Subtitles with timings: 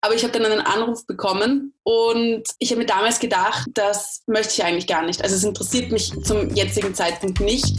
[0.00, 4.52] Aber ich habe dann einen Anruf bekommen und ich habe mir damals gedacht, das möchte
[4.54, 5.20] ich eigentlich gar nicht.
[5.22, 7.74] Also es interessiert mich zum jetzigen Zeitpunkt nicht.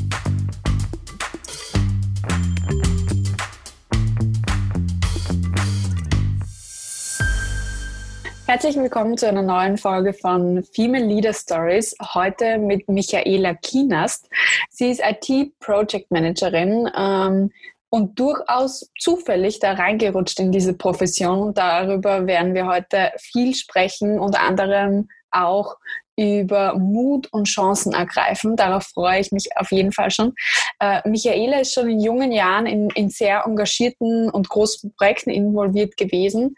[8.48, 11.96] Herzlich willkommen zu einer neuen Folge von Female Leader Stories.
[12.16, 14.28] Heute mit Michaela Kienast.
[14.70, 16.90] Sie ist IT-Project Managerin.
[16.98, 17.52] Ähm,
[17.90, 21.40] und durchaus zufällig da reingerutscht in diese Profession.
[21.40, 25.76] Und darüber werden wir heute viel sprechen, unter anderem auch
[26.20, 28.58] über Mut und Chancen ergreifen.
[28.58, 30.34] Darauf freue ich mich auf jeden Fall schon.
[30.80, 35.96] Äh, Michaela ist schon in jungen Jahren in, in sehr engagierten und großen Projekten involviert
[35.96, 36.56] gewesen.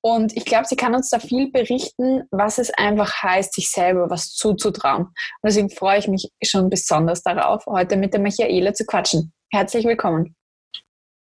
[0.00, 4.10] Und ich glaube, sie kann uns da viel berichten, was es einfach heißt, sich selber
[4.10, 5.06] was zuzutrauen.
[5.06, 9.32] Und deswegen freue ich mich schon besonders darauf, heute mit der Michaela zu quatschen.
[9.50, 10.36] Herzlich willkommen.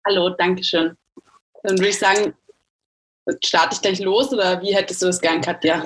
[0.07, 0.97] Hallo, danke schön.
[1.63, 2.35] Dann würde ich sagen,
[3.45, 5.85] starte ich gleich los oder wie hättest du das gern, Katja?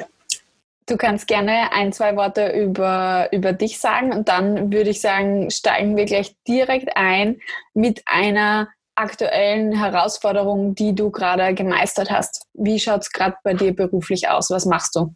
[0.87, 5.51] Du kannst gerne ein, zwei Worte über, über dich sagen und dann würde ich sagen,
[5.51, 7.41] steigen wir gleich direkt ein
[7.75, 12.47] mit einer aktuellen Herausforderung, die du gerade gemeistert hast.
[12.55, 14.49] Wie schaut es gerade bei dir beruflich aus?
[14.51, 15.15] Was machst du?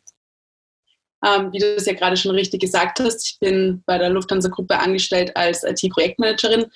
[1.25, 4.79] Ähm, wie du es ja gerade schon richtig gesagt hast, ich bin bei der Lufthansa-Gruppe
[4.79, 6.67] angestellt als IT-Projektmanagerin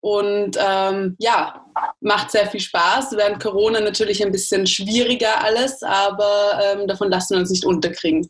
[0.00, 1.64] und ähm, ja,
[2.00, 3.12] macht sehr viel Spaß.
[3.16, 8.28] Während Corona natürlich ein bisschen schwieriger alles, aber ähm, davon lassen wir uns nicht unterkriegen.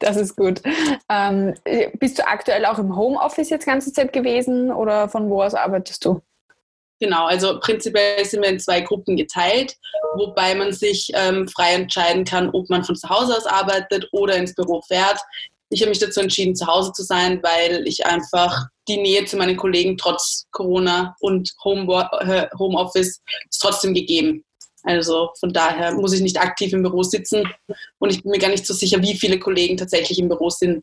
[0.00, 0.60] Das ist gut.
[1.08, 1.54] Ähm,
[1.98, 6.04] bist du aktuell auch im Homeoffice jetzt ganze Zeit gewesen oder von wo aus arbeitest
[6.04, 6.20] du?
[7.00, 9.74] Genau, also prinzipiell sind wir in zwei Gruppen geteilt,
[10.16, 14.36] wobei man sich ähm, frei entscheiden kann, ob man von zu Hause aus arbeitet oder
[14.36, 15.18] ins Büro fährt.
[15.70, 19.36] Ich habe mich dazu entschieden, zu Hause zu sein, weil ich einfach die Nähe zu
[19.36, 24.44] meinen Kollegen trotz Corona und äh, Homeoffice ist trotzdem gegeben.
[24.82, 27.44] Also von daher muss ich nicht aktiv im Büro sitzen
[27.98, 30.82] und ich bin mir gar nicht so sicher, wie viele Kollegen tatsächlich im Büro sind.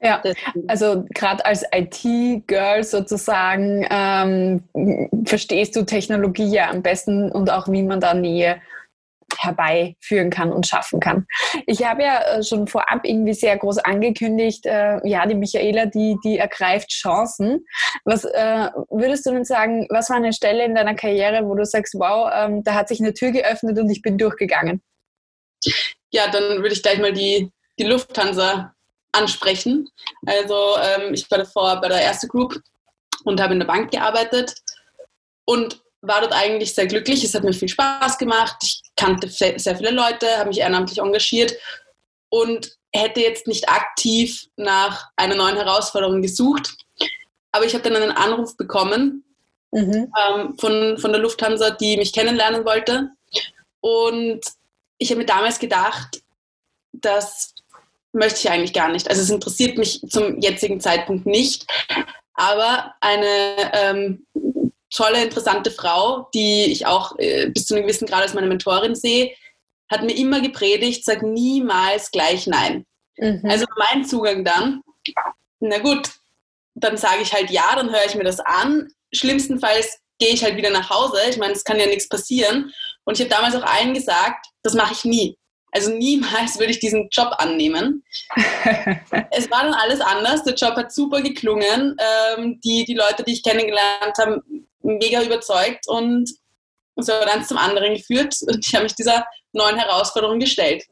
[0.00, 0.22] Ja,
[0.66, 4.62] also gerade als IT-Girl sozusagen ähm,
[5.26, 8.60] verstehst du Technologie ja am besten und auch wie man da Nähe
[9.38, 11.26] herbeiführen kann und schaffen kann.
[11.66, 16.16] Ich habe ja äh, schon vorab irgendwie sehr groß angekündigt, äh, ja, die Michaela, die,
[16.24, 17.64] die ergreift Chancen.
[18.04, 21.64] Was äh, würdest du denn sagen, was war eine Stelle in deiner Karriere, wo du
[21.64, 24.82] sagst, wow, ähm, da hat sich eine Tür geöffnet und ich bin durchgegangen?
[26.10, 28.74] Ja, dann würde ich gleich mal die, die Lufthansa
[29.12, 29.88] ansprechen.
[30.26, 32.60] Also ähm, ich war davor bei der Erste Group
[33.24, 34.54] und habe in der Bank gearbeitet
[35.44, 37.24] und war dort eigentlich sehr glücklich.
[37.24, 38.56] Es hat mir viel Spaß gemacht.
[38.62, 41.54] Ich kannte sehr viele Leute, habe mich ehrenamtlich engagiert
[42.28, 46.76] und hätte jetzt nicht aktiv nach einer neuen Herausforderung gesucht.
[47.52, 49.24] Aber ich habe dann einen Anruf bekommen
[49.72, 50.12] mhm.
[50.16, 53.10] ähm, von, von der Lufthansa, die mich kennenlernen wollte.
[53.80, 54.40] Und
[54.98, 56.22] ich habe mir damals gedacht,
[56.92, 57.54] das
[58.12, 59.08] möchte ich eigentlich gar nicht.
[59.08, 61.66] Also es interessiert mich zum jetzigen Zeitpunkt nicht.
[62.34, 64.26] Aber eine ähm,
[64.90, 68.94] tolle, interessante Frau, die ich auch äh, bis zu einem gewissen Grad als meine Mentorin
[68.94, 69.32] sehe,
[69.90, 72.86] hat mir immer gepredigt, sag niemals gleich Nein.
[73.16, 73.42] Mhm.
[73.48, 74.82] Also mein Zugang dann,
[75.60, 76.10] na gut,
[76.74, 78.88] dann sage ich halt ja, dann höre ich mir das an.
[79.12, 81.18] Schlimmstenfalls gehe ich halt wieder nach Hause.
[81.28, 82.72] Ich meine, es kann ja nichts passieren.
[83.04, 85.36] Und ich habe damals auch allen gesagt, das mache ich nie.
[85.72, 88.04] Also niemals würde ich diesen Job annehmen.
[89.30, 90.44] es war dann alles anders.
[90.44, 91.96] Der Job hat super geklungen.
[92.36, 94.42] Ähm, die, die Leute, die ich kennengelernt habe,
[94.82, 96.30] mega überzeugt und
[96.96, 100.84] so hat eins zum anderen geführt und ich habe mich dieser neuen Herausforderung gestellt.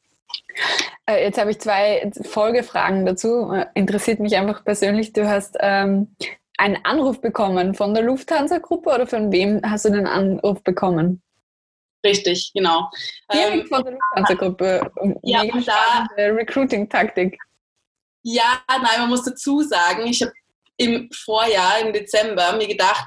[1.06, 3.53] Äh, jetzt habe ich zwei Folgefragen dazu.
[3.53, 5.12] Äh, interessiert mich einfach persönlich.
[5.12, 6.15] Du hast ähm,
[6.59, 11.22] einen Anruf bekommen von der Lufthansa-Gruppe oder von wem hast du den Anruf bekommen?
[12.04, 12.91] Richtig, genau.
[13.32, 14.91] Direkt ähm, von der Lufthansa-Gruppe.
[15.22, 17.38] Ja, da, Recruiting-Taktik.
[18.22, 20.32] Ja, nein, man muss dazu sagen, ich habe
[20.77, 23.06] im Vorjahr, im Dezember, mir gedacht,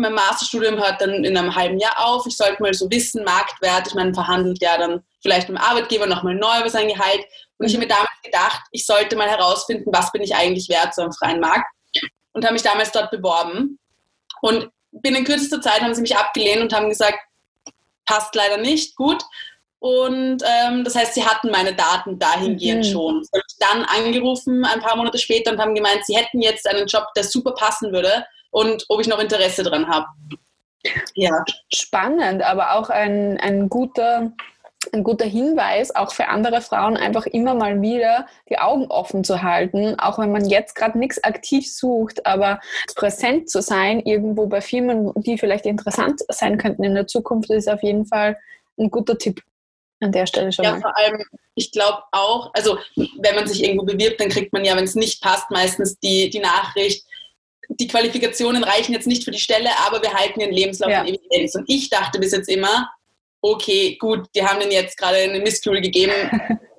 [0.00, 2.26] mein Masterstudium hört dann in einem halben Jahr auf.
[2.26, 3.86] Ich sollte mal so wissen, Marktwert.
[3.88, 7.24] Ich meine, verhandelt ja dann vielleicht mit dem Arbeitgeber nochmal neu über sein Gehalt.
[7.58, 10.94] Und ich habe mir damals gedacht, ich sollte mal herausfinden, was bin ich eigentlich wert
[10.94, 11.66] so am freien Markt.
[12.32, 13.78] Und habe mich damals dort beworben.
[14.40, 17.18] Und binnen kürzester Zeit haben sie mich abgelehnt und haben gesagt,
[18.06, 19.22] passt leider nicht, gut.
[19.80, 22.90] Und ähm, das heißt, sie hatten meine Daten dahingehend mhm.
[22.90, 23.26] schon.
[23.32, 27.04] Haben dann angerufen ein paar Monate später und haben gemeint, sie hätten jetzt einen Job,
[27.16, 30.06] der super passen würde und ob ich noch Interesse dran habe.
[31.14, 31.44] Ja.
[31.72, 34.32] Spannend, aber auch ein, ein guter
[34.92, 39.42] ein guter Hinweis, auch für andere Frauen, einfach immer mal wieder die Augen offen zu
[39.42, 42.60] halten, auch wenn man jetzt gerade nichts aktiv sucht, aber
[42.94, 47.68] präsent zu sein, irgendwo bei Firmen, die vielleicht interessant sein könnten in der Zukunft, ist
[47.68, 48.38] auf jeden Fall
[48.78, 49.42] ein guter Tipp
[50.00, 50.80] an der Stelle schon ja, mal.
[50.80, 51.22] vor allem,
[51.54, 54.94] ich glaube auch, also wenn man sich irgendwo bewirbt, dann kriegt man ja, wenn es
[54.94, 57.04] nicht passt, meistens die, die Nachricht,
[57.78, 61.02] die Qualifikationen reichen jetzt nicht für die Stelle, aber wir halten den Lebenslauf ja.
[61.02, 61.54] in Evidenz.
[61.54, 62.90] Und ich dachte bis jetzt immer,
[63.42, 66.12] okay, gut, die haben den jetzt gerade eine Misskühl gegeben.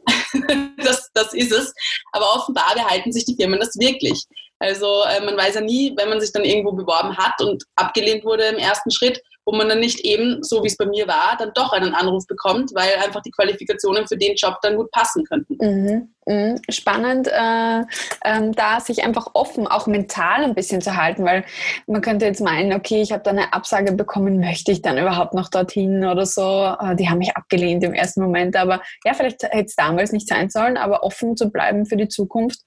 [0.78, 1.74] das, das ist es.
[2.12, 4.22] Aber offenbar behalten sich die Firmen das wirklich.
[4.60, 8.24] Also äh, man weiß ja nie, wenn man sich dann irgendwo beworben hat und abgelehnt
[8.24, 11.36] wurde im ersten Schritt, wo man dann nicht eben, so wie es bei mir war,
[11.38, 15.26] dann doch einen Anruf bekommt, weil einfach die Qualifikationen für den Job dann gut passen
[15.26, 15.58] könnten.
[15.60, 16.14] Mhm.
[16.28, 16.62] Mhm.
[16.70, 17.82] Spannend, äh,
[18.22, 21.44] äh, da sich einfach offen, auch mental ein bisschen zu halten, weil
[21.88, 25.34] man könnte jetzt meinen, okay, ich habe da eine Absage bekommen, möchte ich dann überhaupt
[25.34, 26.76] noch dorthin oder so?
[26.80, 30.28] Äh, die haben mich abgelehnt im ersten Moment, aber ja, vielleicht hätte es damals nicht
[30.28, 32.60] sein sollen, aber offen zu bleiben für die Zukunft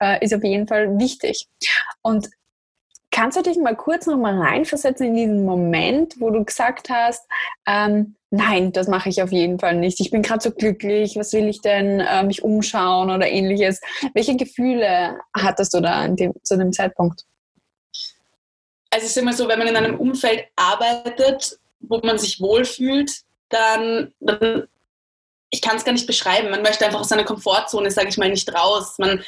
[0.00, 1.46] äh, ist auf jeden Fall wichtig.
[2.02, 2.28] Und
[3.14, 7.24] Kannst du dich mal kurz noch mal reinversetzen in diesen Moment, wo du gesagt hast,
[7.64, 10.00] ähm, nein, das mache ich auf jeden Fall nicht.
[10.00, 13.80] Ich bin gerade so glücklich, was will ich denn, äh, mich umschauen oder ähnliches.
[14.14, 17.22] Welche Gefühle hattest du da dem, zu dem Zeitpunkt?
[18.90, 23.12] Also ich sage mal so, wenn man in einem Umfeld arbeitet, wo man sich wohlfühlt,
[23.48, 24.66] dann, dann
[25.50, 26.50] ich kann es gar nicht beschreiben.
[26.50, 28.96] Man möchte einfach aus seiner Komfortzone, sage ich mal, nicht raus.
[28.98, 29.22] Man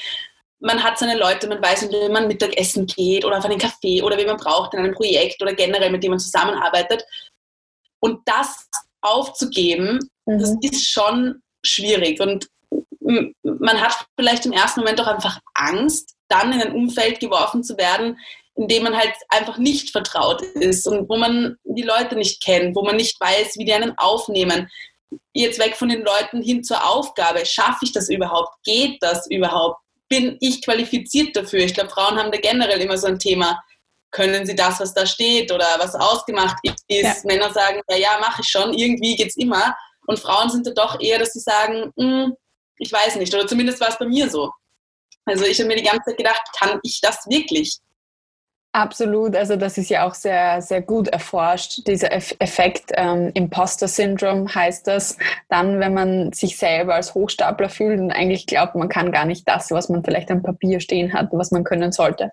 [0.61, 4.03] man hat seine Leute, man weiß, mit wem man Mittagessen geht oder auf einen Café
[4.03, 7.05] oder wen man braucht in einem Projekt oder generell mit dem man zusammenarbeitet.
[8.01, 8.69] Und das
[9.01, 10.39] aufzugeben, mhm.
[10.39, 12.21] das ist schon schwierig.
[12.21, 12.49] Und
[13.43, 17.77] man hat vielleicht im ersten Moment auch einfach Angst, dann in ein Umfeld geworfen zu
[17.77, 18.19] werden,
[18.57, 22.75] in dem man halt einfach nicht vertraut ist und wo man die Leute nicht kennt,
[22.75, 24.69] wo man nicht weiß, wie die einen aufnehmen.
[25.35, 27.45] Jetzt weg von den Leuten hin zur Aufgabe.
[27.45, 28.55] Schaffe ich das überhaupt?
[28.65, 29.81] Geht das überhaupt?
[30.09, 31.61] Bin ich qualifiziert dafür?
[31.61, 33.63] Ich glaube, Frauen haben da generell immer so ein Thema.
[34.11, 36.85] Können sie das, was da steht oder was ausgemacht ist?
[36.89, 37.15] Ja.
[37.25, 39.77] Männer sagen, ja, ja, mache ich schon, irgendwie geht es immer.
[40.07, 42.35] Und Frauen sind da doch eher, dass sie sagen, hm,
[42.79, 43.35] ich weiß nicht.
[43.35, 44.51] Oder zumindest war es bei mir so.
[45.25, 47.77] Also ich habe mir die ganze Zeit gedacht, kann ich das wirklich?
[48.77, 54.55] Absolut, also das ist ja auch sehr, sehr gut erforscht, dieser Effekt ähm, Imposter Syndrome
[54.55, 55.17] heißt das.
[55.49, 59.49] Dann, wenn man sich selber als Hochstapler fühlt und eigentlich glaubt, man kann gar nicht
[59.49, 62.31] das, was man vielleicht am Papier stehen hat, was man können sollte.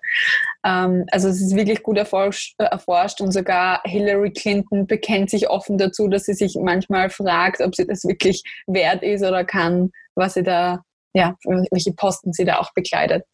[0.66, 5.48] Ähm, also es ist wirklich gut erforscht, äh, erforscht und sogar Hillary Clinton bekennt sich
[5.48, 9.92] offen dazu, dass sie sich manchmal fragt, ob sie das wirklich wert ist oder kann,
[10.14, 10.82] was sie da,
[11.14, 11.36] ja,
[11.70, 13.24] welche Posten sie da auch bekleidet.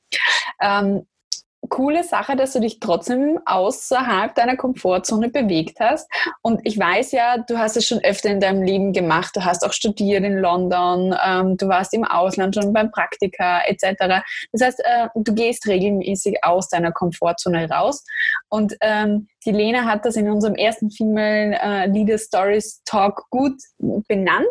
[0.62, 1.06] Ähm,
[1.68, 6.10] coole Sache, dass du dich trotzdem außerhalb deiner Komfortzone bewegt hast.
[6.42, 9.36] Und ich weiß ja, du hast es schon öfter in deinem Leben gemacht.
[9.36, 14.22] Du hast auch studiert in London, ähm, du warst im Ausland schon beim Praktika etc.
[14.52, 18.04] Das heißt, äh, du gehst regelmäßig aus deiner Komfortzone raus.
[18.48, 23.60] Und ähm, die Lena hat das in unserem ersten Female äh, Leader Stories Talk gut
[23.78, 24.46] benannt.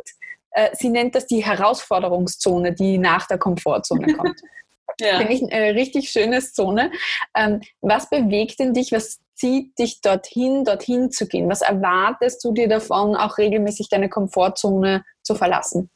[0.52, 4.40] Äh, sie nennt das die Herausforderungszone, die nach der Komfortzone kommt.
[5.00, 5.18] Ja.
[5.18, 6.92] Finde ich eine richtig schöne Zone.
[7.36, 8.92] Ähm, was bewegt denn dich?
[8.92, 11.50] Was zieht dich dorthin, dorthin zu gehen?
[11.50, 15.90] Was erwartest du dir davon, auch regelmäßig deine Komfortzone zu verlassen?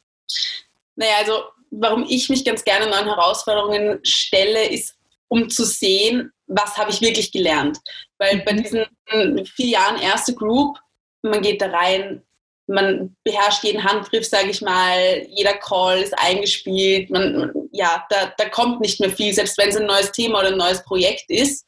[0.95, 4.95] Naja, also warum ich mich ganz gerne neuen Herausforderungen stelle, ist,
[5.27, 7.79] um zu sehen, was habe ich wirklich gelernt.
[8.17, 8.63] Weil bei mhm.
[8.63, 10.77] diesen vier Jahren erste Group,
[11.21, 12.21] man geht da rein,
[12.68, 18.50] man beherrscht jeden Handgriff, sage ich mal, jeder Call ist eingespielt, man, ja, da, da
[18.50, 21.65] kommt nicht mehr viel, selbst wenn es ein neues Thema oder ein neues Projekt ist.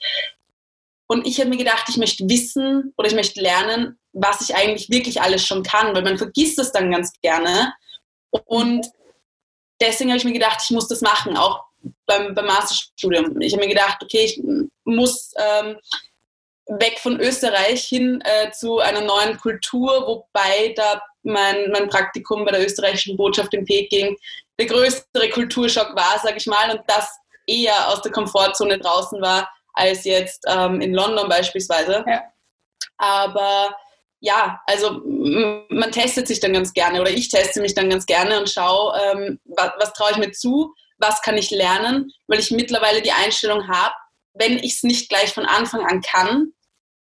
[1.07, 4.89] Und ich habe mir gedacht, ich möchte wissen oder ich möchte lernen, was ich eigentlich
[4.89, 7.73] wirklich alles schon kann, weil man vergisst das dann ganz gerne.
[8.45, 8.87] Und
[9.81, 11.63] deswegen habe ich mir gedacht, ich muss das machen, auch
[12.05, 13.39] beim, beim Masterstudium.
[13.41, 14.41] Ich habe mir gedacht, okay, ich
[14.85, 15.77] muss ähm,
[16.67, 22.51] weg von Österreich hin äh, zu einer neuen Kultur, wobei da mein, mein Praktikum bei
[22.51, 24.17] der österreichischen Botschaft in Peking
[24.57, 27.09] der größere Kulturschock war, sage ich mal, und das
[27.47, 32.03] eher aus der Komfortzone draußen war, als jetzt ähm, in London beispielsweise.
[32.07, 32.23] Ja.
[32.97, 33.75] Aber
[34.21, 35.01] ja, also
[35.69, 38.97] man testet sich dann ganz gerne oder ich teste mich dann ganz gerne und schaue,
[38.99, 43.11] ähm, was, was traue ich mir zu, was kann ich lernen, weil ich mittlerweile die
[43.11, 43.93] Einstellung habe,
[44.35, 46.53] wenn ich es nicht gleich von Anfang an kann,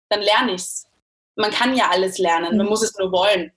[0.09, 0.87] dann lerne ich es.
[1.35, 2.69] Man kann ja alles lernen, man mhm.
[2.69, 3.51] muss es nur wollen.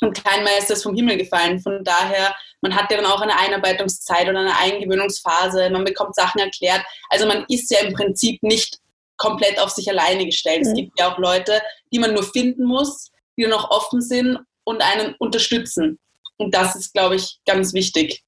[0.00, 1.60] Und kein Meister ist vom Himmel gefallen.
[1.60, 6.40] Von daher, man hat ja dann auch eine Einarbeitungszeit oder eine Eingewöhnungsphase, man bekommt Sachen
[6.40, 6.84] erklärt.
[7.08, 8.78] Also man ist ja im Prinzip nicht
[9.16, 10.64] komplett auf sich alleine gestellt.
[10.64, 10.68] Mhm.
[10.68, 11.62] Es gibt ja auch Leute,
[11.92, 15.98] die man nur finden muss, die noch offen sind und einen unterstützen.
[16.38, 18.24] Und das ist, glaube ich, ganz wichtig.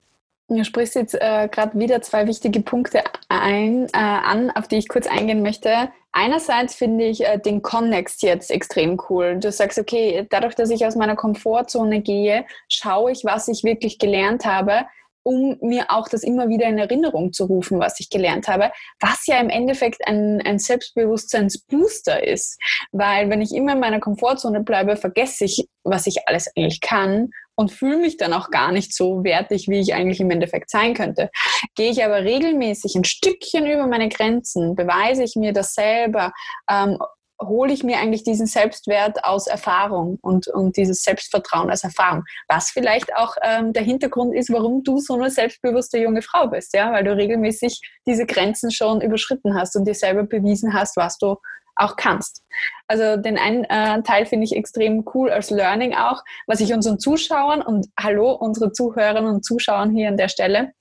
[0.48, 4.88] Du sprichst jetzt äh, gerade wieder zwei wichtige Punkte ein, äh, an, auf die ich
[4.88, 5.88] kurz eingehen möchte.
[6.12, 9.38] Einerseits finde ich äh, den Connext jetzt extrem cool.
[9.40, 13.98] Du sagst, okay, dadurch, dass ich aus meiner Komfortzone gehe, schaue ich, was ich wirklich
[13.98, 14.84] gelernt habe,
[15.22, 18.70] um mir auch das immer wieder in Erinnerung zu rufen, was ich gelernt habe,
[19.00, 22.60] was ja im Endeffekt ein, ein Selbstbewusstseinsbooster ist.
[22.92, 27.30] Weil wenn ich immer in meiner Komfortzone bleibe, vergesse ich, was ich alles eigentlich kann
[27.56, 30.94] und fühle mich dann auch gar nicht so wertig, wie ich eigentlich im Endeffekt sein
[30.94, 31.30] könnte.
[31.74, 36.32] Gehe ich aber regelmäßig ein Stückchen über meine Grenzen, beweise ich mir das selber,
[36.70, 36.98] ähm,
[37.42, 42.24] hole ich mir eigentlich diesen Selbstwert aus Erfahrung und, und dieses Selbstvertrauen als Erfahrung.
[42.48, 46.74] Was vielleicht auch ähm, der Hintergrund ist, warum du so eine selbstbewusste junge Frau bist,
[46.74, 51.18] ja, weil du regelmäßig diese Grenzen schon überschritten hast und dir selber bewiesen hast, was
[51.18, 51.36] du
[51.76, 52.42] auch kannst.
[52.86, 56.98] Also den einen äh, Teil finde ich extrem cool als Learning auch, was ich unseren
[56.98, 60.72] Zuschauern und hallo unsere Zuhörerinnen und Zuschauern hier an der Stelle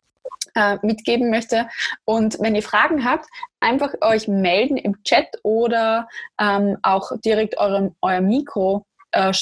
[0.55, 1.67] äh, mitgeben möchte.
[2.05, 3.25] Und wenn ihr Fragen habt,
[3.59, 6.07] einfach euch melden im Chat oder
[6.39, 9.33] ähm, auch direkt eurem, euer Mikro äh,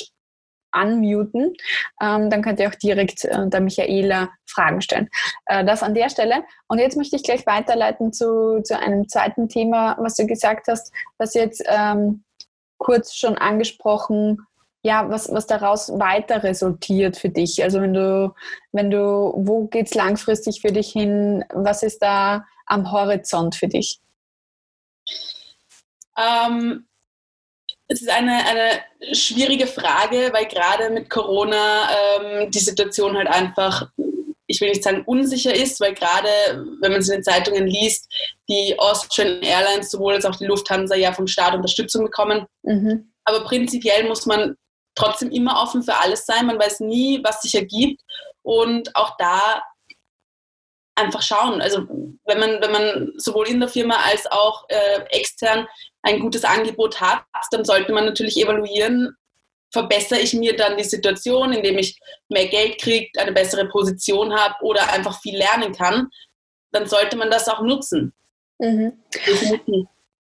[0.74, 1.54] unmuten.
[2.02, 5.10] Ähm, dann könnt ihr auch direkt äh, der Michaela Fragen stellen.
[5.46, 6.44] Äh, das an der Stelle.
[6.68, 10.94] Und jetzt möchte ich gleich weiterleiten zu, zu einem zweiten Thema, was du gesagt hast,
[11.18, 12.24] was jetzt ähm,
[12.78, 14.46] kurz schon angesprochen
[14.84, 17.64] ja, was, was daraus weiter resultiert für dich?
[17.64, 18.34] Also wenn du,
[18.72, 21.46] wenn du, wo geht es langfristig für dich hin?
[21.54, 24.00] Was ist da am Horizont für dich?
[26.18, 26.88] Ähm,
[27.92, 28.82] es ist eine, eine
[29.14, 33.90] schwierige Frage, weil gerade mit Corona ähm, die Situation halt einfach,
[34.48, 36.30] ich will nicht sagen unsicher ist, weil gerade,
[36.80, 38.10] wenn man es in den Zeitungen liest,
[38.48, 42.46] die Austrian Airlines sowohl als auch die Lufthansa ja vom Staat Unterstützung bekommen.
[42.64, 43.12] Mhm.
[43.26, 44.56] Aber prinzipiell muss man
[44.96, 46.46] trotzdem immer offen für alles sein.
[46.46, 48.02] Man weiß nie, was sich ergibt.
[48.42, 49.62] Und auch da
[50.96, 51.62] einfach schauen.
[51.62, 51.88] Also
[52.26, 55.68] wenn man, wenn man sowohl in der Firma als auch äh, extern
[56.04, 59.16] ein gutes Angebot hat, dann sollte man natürlich evaluieren,
[59.72, 64.56] verbessere ich mir dann die Situation, indem ich mehr Geld kriege, eine bessere Position habe
[64.62, 66.10] oder einfach viel lernen kann,
[66.72, 68.14] dann sollte man das auch nutzen.
[68.60, 68.94] Mhm.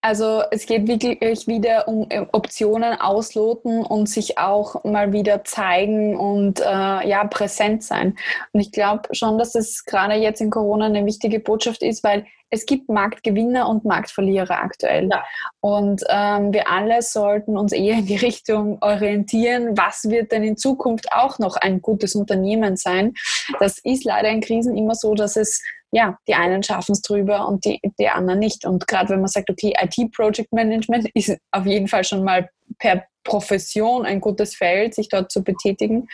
[0.06, 6.16] Also es geht wirklich wieder um äh, Optionen ausloten und sich auch mal wieder zeigen
[6.16, 8.16] und äh, ja präsent sein.
[8.54, 12.28] Und ich glaube schon, dass es gerade jetzt in Corona eine wichtige Botschaft ist, weil
[12.50, 15.10] es gibt Marktgewinner und Marktverlierer aktuell.
[15.12, 15.24] Ja.
[15.62, 20.58] Und ähm, wir alle sollten uns eher in die Richtung orientieren, was wird denn in
[20.58, 23.14] Zukunft auch noch ein gutes Unternehmen sein.
[23.60, 25.62] Das ist leider in Krisen immer so, dass es
[25.92, 28.66] ja, die einen schaffen es drüber und die, die anderen nicht.
[28.66, 32.50] Und gerade wenn man sagt, okay, IT-Project Management ist auf jeden Fall schon mal
[32.80, 36.08] per Profession ein gutes Feld, sich dort zu betätigen.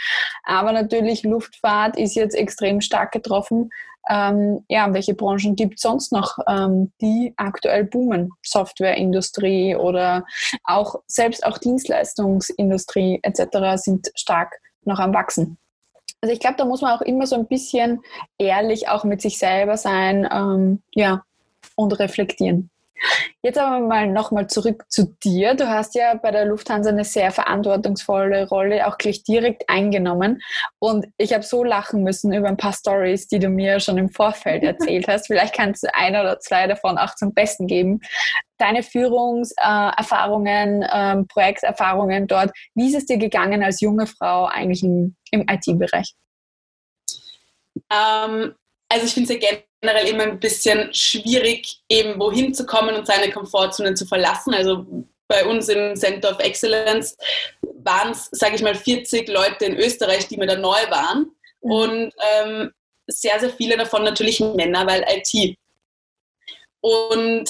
[0.43, 3.69] Aber natürlich Luftfahrt ist jetzt extrem stark getroffen.
[4.09, 8.31] Ähm, ja, welche Branchen gibt es sonst noch, ähm, die aktuell boomen?
[8.43, 10.25] Softwareindustrie oder
[10.63, 13.81] auch selbst auch Dienstleistungsindustrie etc.
[13.81, 15.57] sind stark noch am Wachsen.
[16.21, 18.01] Also ich glaube, da muss man auch immer so ein bisschen
[18.37, 21.23] ehrlich auch mit sich selber sein, ähm, ja,
[21.75, 22.69] und reflektieren.
[23.43, 25.55] Jetzt aber mal nochmal zurück zu dir.
[25.55, 30.41] Du hast ja bei der Lufthansa eine sehr verantwortungsvolle Rolle auch gleich direkt eingenommen.
[30.79, 34.09] Und ich habe so lachen müssen über ein paar Stories, die du mir schon im
[34.09, 35.27] Vorfeld erzählt hast.
[35.27, 38.01] Vielleicht kannst du ein oder zwei davon auch zum Besten geben.
[38.57, 42.51] Deine Führungserfahrungen, äh, äh, Projekterfahrungen dort.
[42.75, 46.13] Wie ist es dir gegangen als junge Frau eigentlich im, im IT-Bereich?
[47.91, 48.55] Ähm,
[48.89, 49.49] also ich finde es ja
[49.81, 54.53] generell immer ein bisschen schwierig, eben wohin zu kommen und seine Komfortzone zu verlassen.
[54.53, 54.85] Also
[55.27, 57.17] bei uns im Center of Excellence
[57.83, 61.31] waren es, sage ich mal, 40 Leute in Österreich, die mir da neu waren.
[61.61, 61.71] Mhm.
[61.71, 62.71] Und ähm,
[63.07, 65.57] sehr, sehr viele davon natürlich Männer, weil IT.
[66.81, 67.49] Und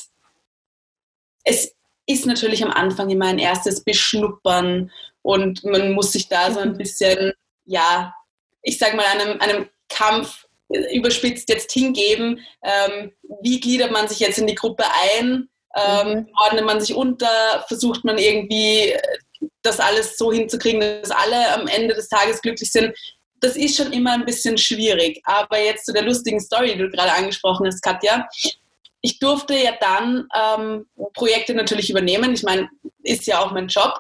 [1.44, 1.74] es
[2.06, 6.78] ist natürlich am Anfang immer ein erstes Beschnuppern und man muss sich da so ein
[6.78, 7.34] bisschen,
[7.66, 8.14] ja,
[8.62, 10.48] ich sag mal, einem, einem Kampf
[10.94, 13.12] überspitzt jetzt hingeben, ähm,
[13.42, 14.84] wie gliedert man sich jetzt in die Gruppe
[15.18, 16.28] ein, ähm, mhm.
[16.38, 18.94] ordnet man sich unter, versucht man irgendwie
[19.62, 22.96] das alles so hinzukriegen, dass alle am Ende des Tages glücklich sind.
[23.40, 25.22] Das ist schon immer ein bisschen schwierig.
[25.24, 28.28] Aber jetzt zu der lustigen Story, die du gerade angesprochen hast, Katja.
[29.02, 32.34] Ich durfte ja dann ähm, Projekte natürlich übernehmen.
[32.34, 32.70] Ich meine,
[33.02, 34.00] ist ja auch mein Job.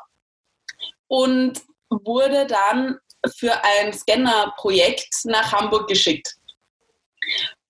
[1.07, 1.59] Und
[1.89, 2.97] wurde dann
[3.37, 6.35] für ein Scanner-Projekt nach Hamburg geschickt.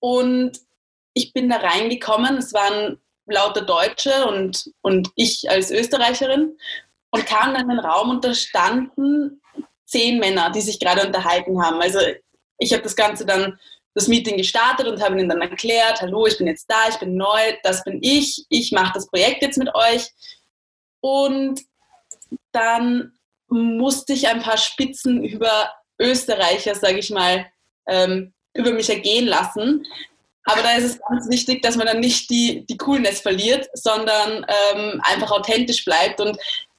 [0.00, 0.58] Und
[1.14, 6.56] ich bin da reingekommen, es waren lauter Deutsche und, und ich als Österreicherin
[7.10, 9.40] und kam dann in den Raum und da standen
[9.84, 11.80] zehn Männer, die sich gerade unterhalten haben.
[11.80, 12.00] Also
[12.58, 13.58] ich habe das Ganze dann
[13.94, 17.16] das Meeting gestartet und habe ihnen dann erklärt, hallo, ich bin jetzt da, ich bin
[17.16, 20.10] neu, das bin ich, ich mache das Projekt jetzt mit euch.
[21.00, 21.60] Und
[22.52, 23.12] dann
[23.48, 27.46] musste ich ein paar Spitzen über Österreicher, sage ich mal,
[27.86, 29.84] ähm, über mich ergehen lassen.
[30.44, 34.44] Aber da ist es ganz wichtig, dass man dann nicht die, die Coolness verliert, sondern
[34.74, 36.36] ähm, einfach authentisch bleibt und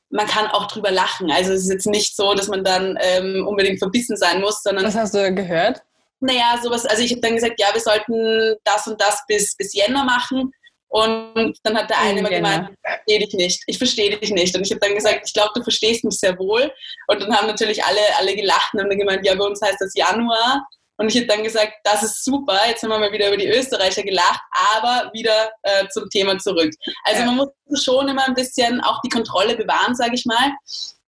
[0.09, 1.31] man kann auch drüber lachen.
[1.31, 4.85] Also es ist jetzt nicht so, dass man dann ähm, unbedingt verbissen sein muss, sondern.
[4.85, 5.81] Was hast du gehört?
[6.19, 9.73] Naja, sowas, also ich habe dann gesagt, ja, wir sollten das und das bis, bis
[9.73, 10.53] Jänner machen.
[10.87, 14.55] Und dann hat der eine immer gemeint, ich verstehe dich nicht, ich verstehe dich nicht.
[14.55, 16.71] Und ich habe dann gesagt, ich glaube, du verstehst mich sehr wohl.
[17.07, 19.81] Und dann haben natürlich alle, alle gelacht und haben dann gemeint, ja, bei uns heißt
[19.81, 20.67] das Januar.
[20.97, 23.47] Und ich habe dann gesagt, das ist super, jetzt haben wir mal wieder über die
[23.47, 24.41] Österreicher gelacht,
[24.75, 26.71] aber wieder äh, zum Thema zurück.
[27.03, 27.25] Also ja.
[27.25, 30.51] man muss schon immer ein bisschen auch die Kontrolle bewahren, sage ich mal.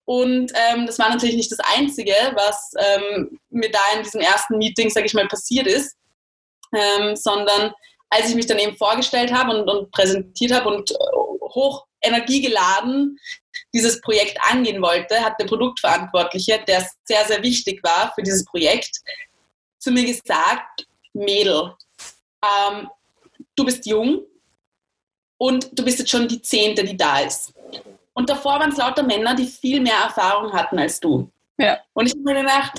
[0.07, 4.59] Und ähm, das war natürlich nicht das Einzige, was ähm, mir da in diesem ersten
[4.59, 5.97] Meeting, sage ich mal, passiert ist,
[6.75, 7.73] ähm, sondern
[8.11, 10.95] als ich mich dann eben vorgestellt habe und, und präsentiert habe und äh,
[11.55, 13.19] hoch energiegeladen
[13.73, 19.01] dieses Projekt angehen wollte, hat der Produktverantwortliche, der sehr, sehr wichtig war für dieses Projekt,
[19.85, 21.75] zu mir gesagt, Mädel,
[22.43, 22.89] ähm,
[23.55, 24.23] du bist jung
[25.39, 27.53] und du bist jetzt schon die Zehnte, die da ist.
[28.15, 31.31] Und davor waren es lauter Männer, die viel mehr Erfahrung hatten als du.
[31.59, 31.79] Ja.
[31.93, 32.73] Und ich habe mir gedacht,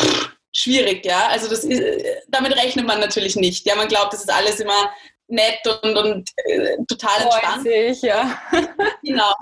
[0.00, 1.28] pff, schwierig, ja.
[1.28, 1.82] Also das ist,
[2.28, 3.66] damit rechnet man natürlich nicht.
[3.66, 4.90] Ja, man glaubt, das ist alles immer
[5.28, 7.62] nett und, und äh, total entspannt.
[7.62, 8.38] Sich, ja.
[9.02, 9.32] genau.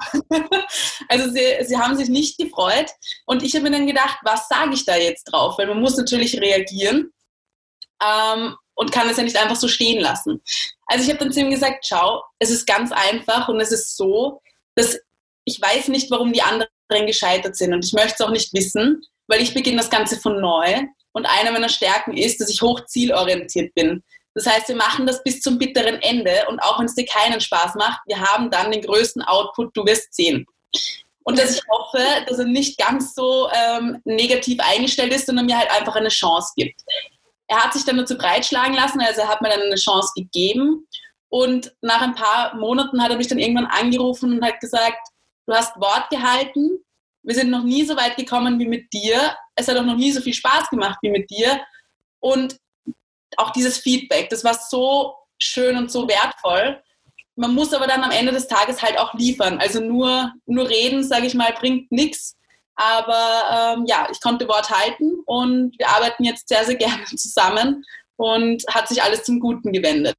[1.08, 2.90] Also sie, sie haben sich nicht gefreut
[3.26, 5.58] und ich habe mir dann gedacht, was sage ich da jetzt drauf?
[5.58, 7.12] Weil man muss natürlich reagieren
[8.02, 10.42] ähm, und kann es ja nicht einfach so stehen lassen.
[10.86, 13.96] Also ich habe dann zu ihm gesagt, schau, es ist ganz einfach und es ist
[13.96, 14.40] so,
[14.74, 14.98] dass
[15.44, 16.70] ich weiß nicht, warum die anderen
[17.06, 20.40] gescheitert sind und ich möchte es auch nicht wissen, weil ich beginne das Ganze von
[20.40, 24.02] neu und eine meiner Stärken ist, dass ich hoch zielorientiert bin.
[24.34, 27.40] Das heißt, wir machen das bis zum bitteren Ende und auch wenn es dir keinen
[27.40, 30.46] Spaß macht, wir haben dann den größten Output, du wirst sehen.
[31.24, 35.58] Und dass ich hoffe, dass er nicht ganz so ähm, negativ eingestellt ist, sondern mir
[35.58, 36.80] halt einfach eine Chance gibt.
[37.46, 40.86] Er hat sich dann dazu breitschlagen lassen, also er hat mir dann eine Chance gegeben.
[41.28, 45.08] Und nach ein paar Monaten hat er mich dann irgendwann angerufen und hat gesagt,
[45.47, 46.78] du hast Wort gehalten,
[47.23, 50.10] wir sind noch nie so weit gekommen wie mit dir, es hat auch noch nie
[50.12, 51.60] so viel Spaß gemacht wie mit dir.
[52.21, 52.56] Und
[53.38, 56.80] auch dieses Feedback, das war so schön und so wertvoll.
[57.34, 59.58] Man muss aber dann am Ende des Tages halt auch liefern.
[59.58, 62.36] Also nur, nur reden, sage ich mal, bringt nichts.
[62.75, 67.84] Aber ähm, ja, ich konnte Wort halten und wir arbeiten jetzt sehr, sehr gerne zusammen
[68.16, 70.16] und hat sich alles zum Guten gewendet.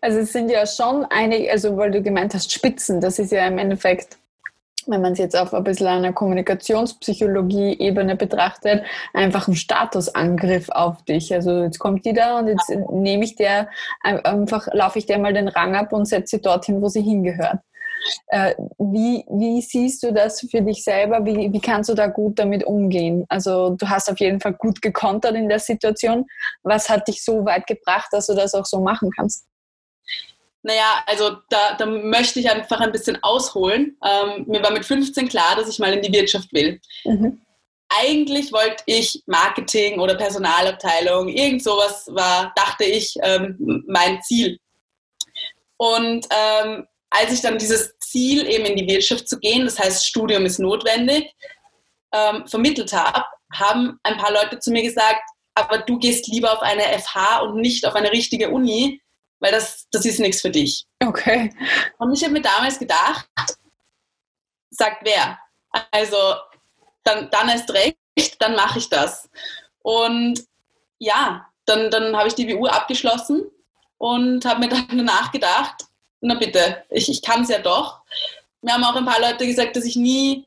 [0.00, 3.46] Also es sind ja schon einige, also weil du gemeint hast, Spitzen, das ist ja
[3.46, 4.18] im Endeffekt
[4.86, 11.32] wenn man es jetzt auf ein bisschen einer Kommunikationspsychologie-Ebene betrachtet, einfach ein Statusangriff auf dich.
[11.32, 13.68] Also jetzt kommt die da und jetzt nehme ich der
[14.02, 17.60] einfach, laufe ich der mal den Rang ab und setze sie dorthin, wo sie hingehört.
[18.28, 21.24] Äh, wie, wie siehst du das für dich selber?
[21.24, 23.24] Wie, wie kannst du da gut damit umgehen?
[23.28, 26.26] Also du hast auf jeden Fall gut gekontert in der Situation.
[26.62, 29.46] Was hat dich so weit gebracht, dass du das auch so machen kannst?
[30.64, 33.98] Naja, also da, da möchte ich einfach ein bisschen ausholen.
[34.02, 36.80] Ähm, mir war mit 15 klar, dass ich mal in die Wirtschaft will.
[37.04, 37.42] Mhm.
[37.90, 44.58] Eigentlich wollte ich Marketing oder Personalabteilung, irgend sowas war, dachte ich, ähm, mein Ziel.
[45.76, 50.06] Und ähm, als ich dann dieses Ziel, eben in die Wirtschaft zu gehen, das heißt,
[50.06, 51.30] Studium ist notwendig,
[52.10, 56.62] ähm, vermittelt habe, haben ein paar Leute zu mir gesagt, aber du gehst lieber auf
[56.62, 59.02] eine FH und nicht auf eine richtige Uni,
[59.40, 60.86] weil das, das ist nichts für dich.
[61.00, 61.54] Okay.
[61.98, 63.28] Und ich habe mir damals gedacht,
[64.70, 65.38] sagt wer?
[65.90, 66.16] Also
[67.02, 67.96] dann, dann erst recht,
[68.38, 69.28] dann mache ich das.
[69.82, 70.44] Und
[70.98, 73.50] ja, dann, dann habe ich die WU abgeschlossen
[73.98, 75.86] und habe mir dann danach gedacht,
[76.20, 78.00] na bitte, ich, ich kann es ja doch.
[78.62, 80.46] Mir haben auch ein paar Leute gesagt, dass ich nie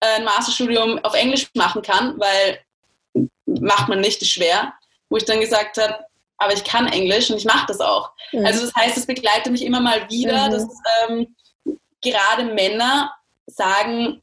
[0.00, 2.58] äh, ein Masterstudium auf Englisch machen kann, weil
[3.46, 4.74] macht man nicht, ist schwer.
[5.08, 6.04] Wo ich dann gesagt habe,
[6.38, 8.10] aber ich kann Englisch und ich mache das auch.
[8.32, 8.44] Mhm.
[8.44, 10.52] Also das heißt, es begleitet mich immer mal wieder, mhm.
[10.52, 10.68] dass
[11.08, 11.36] ähm,
[12.02, 13.12] gerade Männer
[13.46, 14.22] sagen,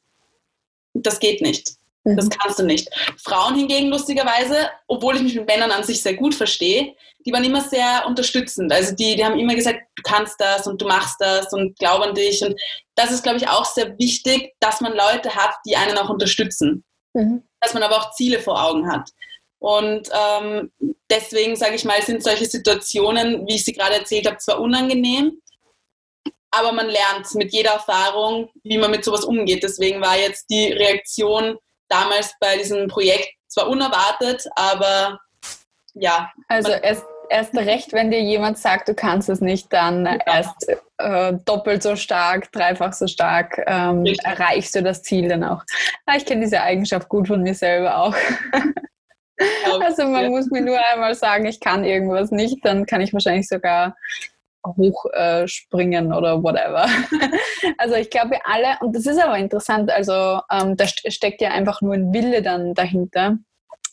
[0.94, 1.74] das geht nicht.
[2.04, 2.18] Mhm.
[2.18, 2.90] Das kannst du nicht.
[3.24, 6.96] Frauen hingegen lustigerweise, obwohl ich mich mit Männern an sich sehr gut verstehe,
[7.26, 8.72] die waren immer sehr unterstützend.
[8.72, 12.02] Also die, die haben immer gesagt, du kannst das und du machst das und glaub
[12.02, 12.42] an dich.
[12.44, 12.60] Und
[12.96, 16.84] das ist, glaube ich, auch sehr wichtig, dass man Leute hat, die einen auch unterstützen.
[17.14, 17.44] Mhm.
[17.60, 19.10] Dass man aber auch Ziele vor Augen hat.
[19.60, 20.72] Und ähm,
[21.10, 25.42] deswegen, sage ich mal, sind solche Situationen, wie ich sie gerade erzählt habe, zwar unangenehm,
[26.52, 29.64] aber man lernt mit jeder Erfahrung, wie man mit sowas umgeht.
[29.64, 31.58] Deswegen war jetzt die Reaktion
[31.90, 35.20] damals bei diesem Projekt zwar unerwartet, aber
[35.94, 36.32] ja.
[36.48, 40.18] Also erst, erst recht, wenn dir jemand sagt, du kannst es nicht, dann ja.
[40.26, 45.64] erst äh, doppelt so stark, dreifach so stark ähm, erreichst du das Ziel dann auch.
[46.06, 48.16] Ah, ich kenne diese Eigenschaft gut von mir selber auch.
[49.82, 53.48] also man muss mir nur einmal sagen, ich kann irgendwas nicht, dann kann ich wahrscheinlich
[53.48, 53.96] sogar
[54.66, 56.86] hochspringen äh, oder whatever.
[57.78, 61.82] also ich glaube alle, und das ist aber interessant, also ähm, da steckt ja einfach
[61.82, 63.38] nur ein Wille dann dahinter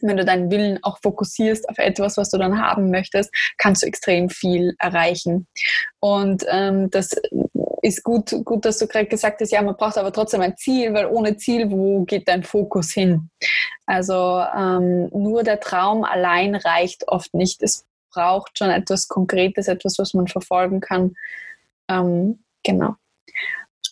[0.02, 3.86] wenn du deinen Willen auch fokussierst auf etwas, was du dann haben möchtest, kannst du
[3.86, 5.46] extrem viel erreichen.
[6.00, 7.10] Und ähm, das
[7.82, 10.92] ist gut, gut, dass du gerade gesagt hast, ja, man braucht aber trotzdem ein Ziel,
[10.92, 13.30] weil ohne Ziel, wo geht dein Fokus hin?
[13.86, 17.62] Also ähm, nur der Traum allein reicht oft nicht.
[17.62, 21.14] Es braucht schon etwas Konkretes, etwas, was man verfolgen kann.
[21.88, 22.96] Ähm, genau.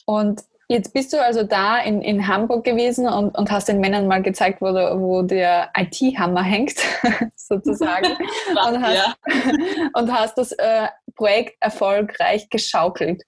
[0.06, 4.06] Und Jetzt bist du also da in, in Hamburg gewesen und, und hast den Männern
[4.06, 6.76] mal gezeigt, wo, du, wo der IT-Hammer hängt,
[7.36, 8.06] sozusagen.
[8.68, 9.14] und, hast, ja.
[9.94, 13.22] und hast das äh, Projekt erfolgreich geschaukelt.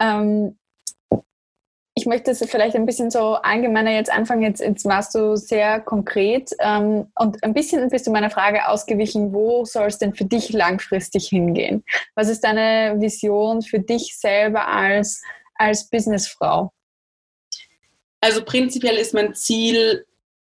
[0.00, 0.56] Ähm,
[1.96, 4.42] ich möchte es vielleicht ein bisschen so allgemeiner jetzt anfangen.
[4.42, 9.32] Jetzt, jetzt warst du sehr konkret ähm, und ein bisschen bist du meiner Frage ausgewichen,
[9.32, 11.84] wo soll es denn für dich langfristig hingehen?
[12.16, 15.22] Was ist deine Vision für dich selber als
[15.54, 16.72] als Businessfrau?
[18.20, 20.06] Also prinzipiell ist mein Ziel,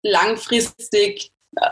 [0.03, 1.71] langfristig äh,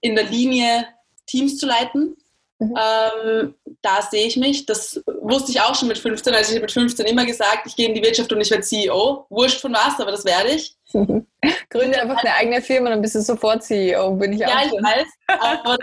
[0.00, 0.86] in der Linie
[1.26, 2.16] Teams zu leiten.
[2.58, 2.76] Mhm.
[2.78, 4.66] Ähm, da sehe ich mich.
[4.66, 6.34] Das wusste ich auch schon mit 15.
[6.34, 8.62] Also ich habe mit 15 immer gesagt, ich gehe in die Wirtschaft und ich werde
[8.62, 9.26] CEO.
[9.30, 10.76] Wurscht von was, aber das werde ich.
[11.70, 14.52] Gründe einfach eine eigene Firma, dann bist du sofort CEO, bin ich ja, auch.
[14.52, 15.06] Ja, ich weiß.
[15.26, 15.78] Aber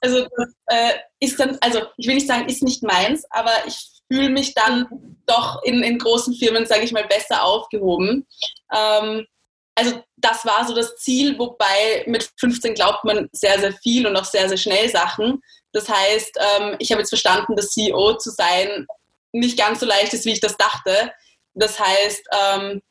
[0.00, 3.93] also das äh, ist dann, also ich will nicht sagen, ist nicht meins, aber ich
[4.14, 4.86] fühle mich dann
[5.26, 8.26] doch in, in großen Firmen, sage ich mal, besser aufgehoben.
[8.72, 9.26] Ähm,
[9.74, 14.16] also das war so das Ziel, wobei mit 15 glaubt man sehr, sehr viel und
[14.16, 15.42] auch sehr, sehr schnell Sachen.
[15.72, 18.86] Das heißt, ähm, ich habe jetzt verstanden, dass CEO zu sein
[19.32, 21.12] nicht ganz so leicht ist, wie ich das dachte.
[21.54, 22.82] Das heißt, ähm,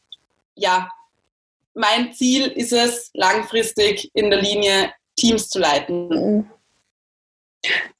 [0.56, 0.90] ja,
[1.74, 6.10] mein Ziel ist es, langfristig in der Linie Teams zu leiten.
[6.10, 6.52] Mhm.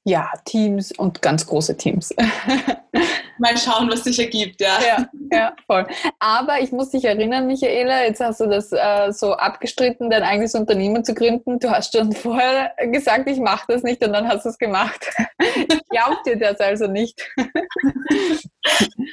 [0.04, 2.14] Ja, Teams und ganz große Teams.
[3.38, 4.78] Mal schauen, was sich ergibt, ja.
[4.86, 5.08] ja.
[5.32, 5.86] Ja, voll.
[6.20, 10.54] Aber ich muss dich erinnern, Michaela, jetzt hast du das äh, so abgestritten, dein eigenes
[10.54, 11.58] Unternehmen zu gründen.
[11.58, 15.10] Du hast schon vorher gesagt, ich mache das nicht und dann hast du es gemacht.
[15.38, 17.20] Ich glaub dir das also nicht.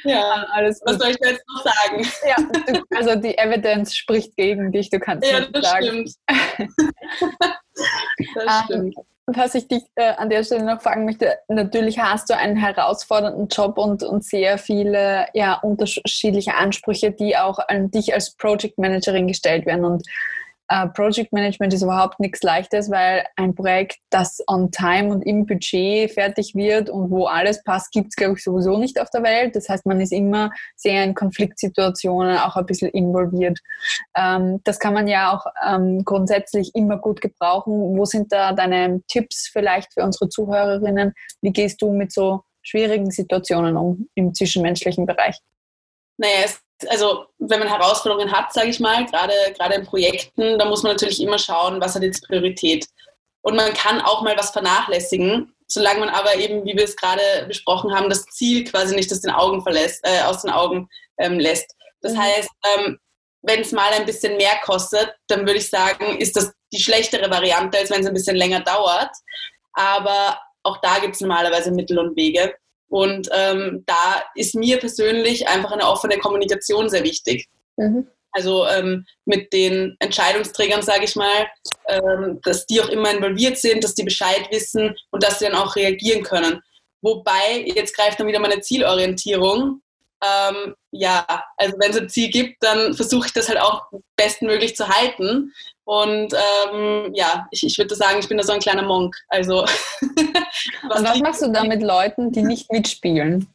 [0.04, 0.90] Ja, alles gut.
[0.90, 2.08] Was soll ich jetzt noch sagen?
[2.28, 2.36] Ja,
[2.74, 5.86] du, also die Evidence spricht gegen dich, du kannst ja, das sagen.
[5.86, 6.16] Stimmt.
[8.36, 8.96] das um, stimmt.
[9.36, 13.48] Was ich dich äh, an der Stelle noch fragen möchte, natürlich hast du einen herausfordernden
[13.48, 19.28] Job und, und sehr viele ja, unterschiedliche Ansprüche, die auch an dich als Project Managerin
[19.28, 19.86] gestellt werden.
[19.86, 20.04] Und
[20.72, 25.46] Uh, Project Management ist überhaupt nichts Leichtes, weil ein Projekt, das on time und im
[25.46, 29.22] Budget fertig wird und wo alles passt, gibt es, glaube ich, sowieso nicht auf der
[29.22, 29.58] Welt.
[29.58, 33.60] Das heißt, man ist immer sehr in Konfliktsituationen auch ein bisschen involviert.
[34.16, 37.98] Ähm, das kann man ja auch ähm, grundsätzlich immer gut gebrauchen.
[37.98, 41.14] Wo sind da deine Tipps vielleicht für unsere Zuhörerinnen?
[41.42, 45.38] Wie gehst du mit so schwierigen Situationen um im zwischenmenschlichen Bereich?
[46.18, 50.66] Naja, es also wenn man Herausforderungen hat, sage ich mal, gerade, gerade in Projekten, da
[50.66, 52.86] muss man natürlich immer schauen, was hat jetzt Priorität.
[53.42, 57.46] Und man kann auch mal was vernachlässigen, solange man aber eben, wie wir es gerade
[57.48, 61.40] besprochen haben, das Ziel quasi nicht aus den Augen, verlässt, äh, aus den Augen ähm,
[61.40, 61.76] lässt.
[62.02, 62.22] Das mhm.
[62.22, 63.00] heißt, ähm,
[63.44, 67.30] wenn es mal ein bisschen mehr kostet, dann würde ich sagen, ist das die schlechtere
[67.30, 69.10] Variante, als wenn es ein bisschen länger dauert.
[69.74, 72.54] Aber auch da gibt es normalerweise Mittel und Wege.
[72.92, 77.48] Und ähm, da ist mir persönlich einfach eine offene Kommunikation sehr wichtig.
[77.78, 78.06] Mhm.
[78.34, 81.48] Also ähm, mit den Entscheidungsträgern, sage ich mal,
[81.88, 85.56] ähm, dass die auch immer involviert sind, dass die Bescheid wissen und dass sie dann
[85.56, 86.62] auch reagieren können.
[87.02, 89.82] Wobei, jetzt greift dann wieder meine Zielorientierung.
[90.22, 91.26] Ähm, ja,
[91.56, 93.86] also wenn es ein Ziel gibt, dann versuche ich das halt auch
[94.18, 95.54] bestmöglich zu halten.
[95.84, 99.16] Und ähm, ja, ich, ich würde sagen, ich bin da so ein kleiner Monk.
[99.28, 99.64] Also,
[100.88, 103.48] was Und was machst du da mit Leuten, die nicht mitspielen?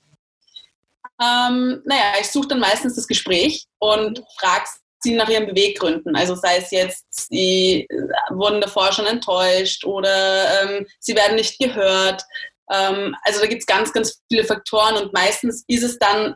[1.23, 4.67] Ähm, naja, ich suche dann meistens das Gespräch und frage
[5.03, 6.17] sie nach ihren Beweggründen.
[6.17, 7.87] Also sei es jetzt, sie
[8.31, 12.23] wurden davor schon enttäuscht oder ähm, sie werden nicht gehört.
[12.71, 16.35] Ähm, also da gibt es ganz, ganz viele Faktoren und meistens ist es dann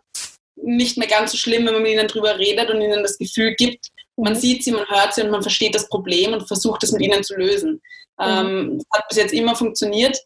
[0.62, 3.55] nicht mehr ganz so schlimm, wenn man mit ihnen drüber redet und ihnen das Gefühl
[3.57, 3.88] gibt,
[4.22, 7.02] man sieht sie, man hört sie und man versteht das Problem und versucht es mit
[7.02, 7.80] ihnen zu lösen.
[8.18, 8.24] Mhm.
[8.24, 10.18] Ähm, das hat bis jetzt immer funktioniert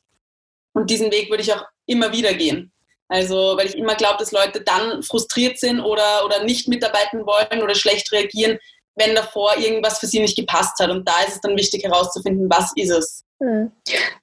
[0.73, 2.73] und diesen Weg würde ich auch immer wieder gehen.
[3.09, 7.63] Also, weil ich immer glaube, dass Leute dann frustriert sind oder, oder nicht mitarbeiten wollen
[7.63, 8.59] oder schlecht reagieren,
[8.97, 10.91] wenn davor irgendwas für sie nicht gepasst hat.
[10.91, 13.25] Und da ist es dann wichtig herauszufinden, was ist es.
[13.43, 13.73] Hm.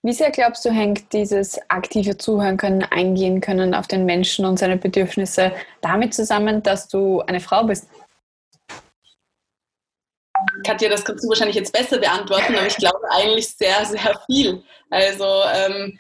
[0.01, 4.57] Wie sehr glaubst du, hängt dieses aktive Zuhören können, eingehen können auf den Menschen und
[4.57, 7.87] seine Bedürfnisse damit zusammen, dass du eine Frau bist?
[10.65, 14.63] Katja, das kannst du wahrscheinlich jetzt besser beantworten, aber ich glaube eigentlich sehr, sehr viel.
[14.89, 15.99] Also ähm,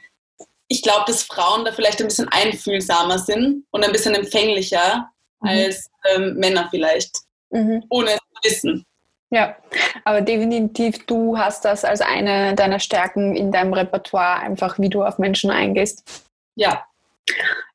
[0.67, 5.09] ich glaube, dass Frauen da vielleicht ein bisschen einfühlsamer sind und ein bisschen empfänglicher
[5.41, 5.49] mhm.
[5.49, 7.11] als ähm, Männer vielleicht,
[7.49, 7.83] mhm.
[7.89, 8.85] ohne es zu wissen.
[9.33, 9.55] Ja,
[10.03, 15.03] aber definitiv, du hast das als eine deiner Stärken in deinem Repertoire, einfach wie du
[15.03, 16.25] auf Menschen eingehst.
[16.55, 16.85] Ja.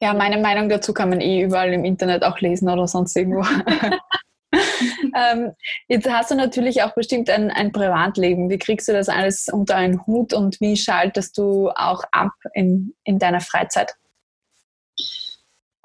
[0.00, 3.42] Ja, meine Meinung dazu kann man eh überall im Internet auch lesen oder sonst irgendwo.
[5.14, 5.52] ähm,
[5.88, 8.50] jetzt hast du natürlich auch bestimmt ein, ein Privatleben.
[8.50, 12.94] Wie kriegst du das alles unter einen Hut und wie schaltest du auch ab in,
[13.04, 13.94] in deiner Freizeit?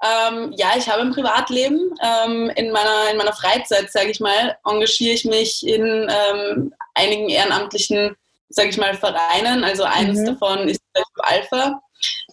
[0.02, 1.94] Ähm, ja, ich habe ein Privatleben.
[2.02, 7.28] Ähm, in, meiner, in meiner Freizeit, sage ich mal, engagiere ich mich in ähm, einigen
[7.28, 8.16] ehrenamtlichen,
[8.48, 9.62] sage ich mal, Vereinen.
[9.62, 10.26] Also eines mhm.
[10.26, 10.82] davon ist
[11.18, 11.80] Alpha,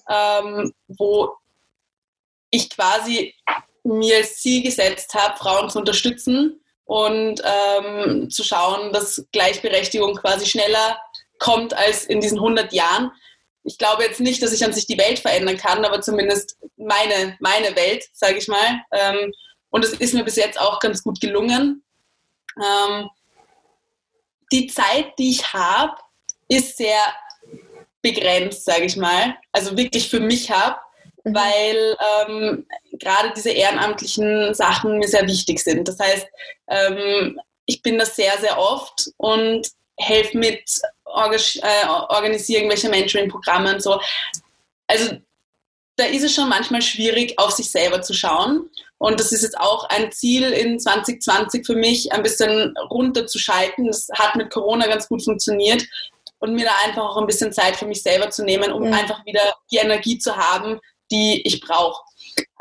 [0.10, 1.36] ähm, wo
[2.49, 3.36] ich quasi
[3.84, 10.47] mir als Ziel gesetzt habe, Frauen zu unterstützen und ähm, zu schauen, dass Gleichberechtigung quasi
[10.47, 10.99] schneller
[11.38, 13.12] kommt als in diesen 100 Jahren.
[13.63, 17.38] Ich glaube jetzt nicht, dass ich an sich die Welt verändern kann, aber zumindest meine,
[17.41, 18.82] meine Welt, sage ich mal.
[18.91, 19.32] Ähm,
[19.69, 21.84] und es ist mir bis jetzt auch ganz gut gelungen.
[22.58, 23.08] Ähm,
[24.52, 25.93] die Zeit, die ich habe,
[26.47, 27.04] ist sehr
[28.02, 29.38] begrenzt, sage ich mal.
[29.52, 30.80] Also wirklich für mich habe.
[31.23, 31.36] Mhm.
[31.36, 31.97] weil
[32.28, 32.65] ähm,
[33.00, 35.88] gerade diese ehrenamtlichen Sachen mir sehr wichtig sind.
[35.88, 36.28] Das heißt,
[36.68, 40.64] ähm, ich bin da sehr, sehr oft und helfe mit,
[41.06, 44.00] äh, organisiere irgendwelche Mentoring-Programme und so.
[44.88, 45.18] Also
[46.00, 48.70] da ist es schon manchmal schwierig, auf sich selber zu schauen.
[48.98, 53.88] Und das ist jetzt auch ein Ziel in 2020 für mich, ein bisschen runterzuschalten.
[53.88, 55.86] Das hat mit Corona ganz gut funktioniert.
[56.40, 58.94] Und mir da einfach auch ein bisschen Zeit für mich selber zu nehmen, um mhm.
[58.94, 60.80] einfach wieder die Energie zu haben,
[61.12, 62.02] die ich brauche.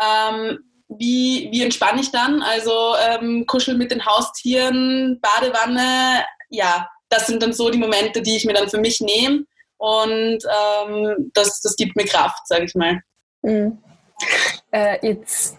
[0.01, 2.43] Ähm, wie, wie entspanne ich dann?
[2.43, 8.37] Also ähm, kuscheln mit den Haustieren, Badewanne, ja, das sind dann so die Momente, die
[8.37, 9.45] ich mir dann für mich nehme
[9.77, 13.01] und ähm, das, das gibt mir Kraft, sage ich mal.
[13.43, 13.79] Mhm.
[14.71, 15.57] Äh, jetzt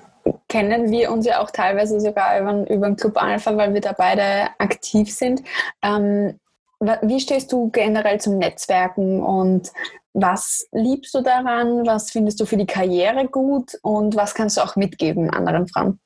[0.48, 3.94] kennen wir uns ja auch teilweise sogar über, über den Club Alpha, weil wir da
[3.94, 5.42] beide aktiv sind.
[5.82, 6.40] Ähm,
[6.80, 9.72] wie stehst du generell zum Netzwerken und
[10.14, 11.86] was liebst du daran?
[11.86, 13.78] Was findest du für die Karriere gut?
[13.82, 16.00] Und was kannst du auch mitgeben anderen Frauen?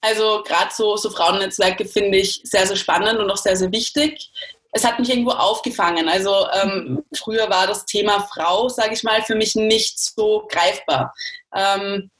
[0.00, 4.30] Also gerade so, so Frauennetzwerke finde ich sehr, sehr spannend und auch sehr, sehr wichtig.
[4.70, 6.08] Es hat mich irgendwo aufgefangen.
[6.08, 11.14] Also ähm, früher war das Thema Frau, sage ich mal, für mich nicht so greifbar.
[11.54, 12.10] Ähm,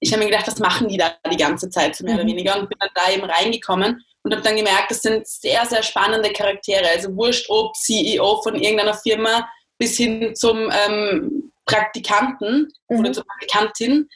[0.00, 2.28] ich habe mir gedacht, was machen die da die ganze Zeit, so mehr oder mhm.
[2.28, 5.82] weniger, und bin dann da eben reingekommen und habe dann gemerkt, das sind sehr, sehr
[5.82, 6.88] spannende Charaktere.
[6.88, 12.98] Also wurscht, ob CEO von irgendeiner Firma bis hin zum ähm, Praktikanten mhm.
[12.98, 14.08] oder zur Praktikantin.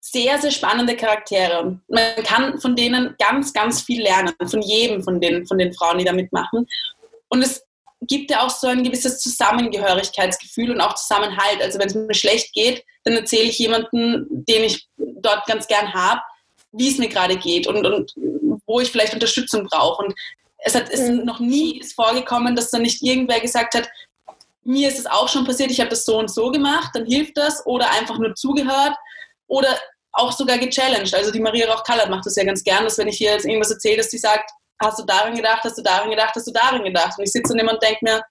[0.00, 1.62] Sehr, sehr spannende Charaktere.
[1.62, 5.72] Und man kann von denen ganz, ganz viel lernen, von jedem von den, von den
[5.74, 6.66] Frauen, die da mitmachen.
[7.28, 7.64] Und es
[8.02, 11.60] gibt ja auch so ein gewisses Zusammengehörigkeitsgefühl und auch Zusammenhalt.
[11.60, 15.92] Also wenn es mir schlecht geht, dann erzähle ich jemanden, den ich dort ganz gern
[15.92, 16.20] habe,
[16.72, 18.14] wie es mir gerade geht und, und
[18.66, 20.04] wo ich vielleicht Unterstützung brauche.
[20.04, 20.14] Und
[20.58, 21.24] es hat, ist mhm.
[21.24, 23.88] noch nie ist vorgekommen, dass dann nicht irgendwer gesagt hat,
[24.64, 27.36] mir ist es auch schon passiert, ich habe das so und so gemacht, dann hilft
[27.36, 28.96] das oder einfach nur zugehört
[29.46, 29.78] oder
[30.12, 31.14] auch sogar gechallenged.
[31.14, 33.70] Also die Maria Rauch-Kallert macht das ja ganz gern, dass wenn ich ihr jetzt irgendwas
[33.70, 34.50] erzähle, dass sie sagt,
[34.82, 37.16] hast du daran gedacht, hast du daran gedacht, hast du daran gedacht?
[37.18, 38.22] Und ich sitze neben und denke mir,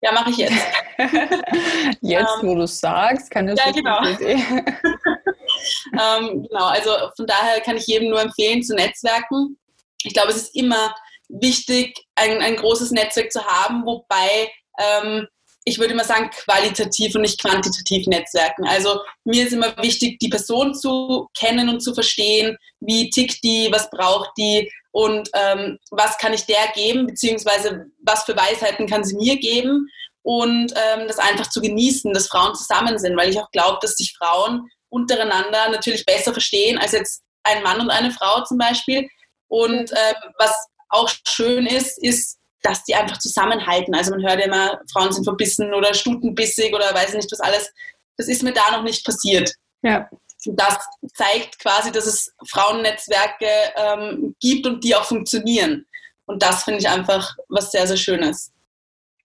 [0.00, 0.54] ja, mache ich jetzt.
[2.00, 4.00] jetzt, ähm, wo du sagst, kann das ja, genau.
[5.92, 9.58] ähm, genau, also von daher kann ich jedem nur empfehlen, zu netzwerken.
[10.02, 10.94] Ich glaube, es ist immer
[11.28, 15.26] wichtig, ein, ein großes Netzwerk zu haben, wobei ähm,
[15.68, 18.66] ich würde mal sagen, qualitativ und nicht quantitativ Netzwerken.
[18.66, 23.68] Also mir ist immer wichtig, die Person zu kennen und zu verstehen, wie tickt die,
[23.70, 29.04] was braucht die und ähm, was kann ich der geben, beziehungsweise was für Weisheiten kann
[29.04, 29.86] sie mir geben
[30.22, 33.94] und ähm, das einfach zu genießen, dass Frauen zusammen sind, weil ich auch glaube, dass
[33.94, 39.08] sich Frauen untereinander natürlich besser verstehen als jetzt ein Mann und eine Frau zum Beispiel.
[39.48, 40.54] Und ähm, was
[40.88, 43.94] auch schön ist, ist, dass die einfach zusammenhalten.
[43.94, 47.72] Also man hört ja immer, Frauen sind verbissen oder stutenbissig oder weiß nicht was alles.
[48.16, 49.52] Das ist mir da noch nicht passiert.
[49.82, 50.08] Ja.
[50.44, 50.78] Das
[51.14, 53.46] zeigt quasi, dass es Frauennetzwerke
[53.76, 55.86] ähm, gibt und die auch funktionieren.
[56.26, 58.52] Und das finde ich einfach was sehr, sehr Schönes.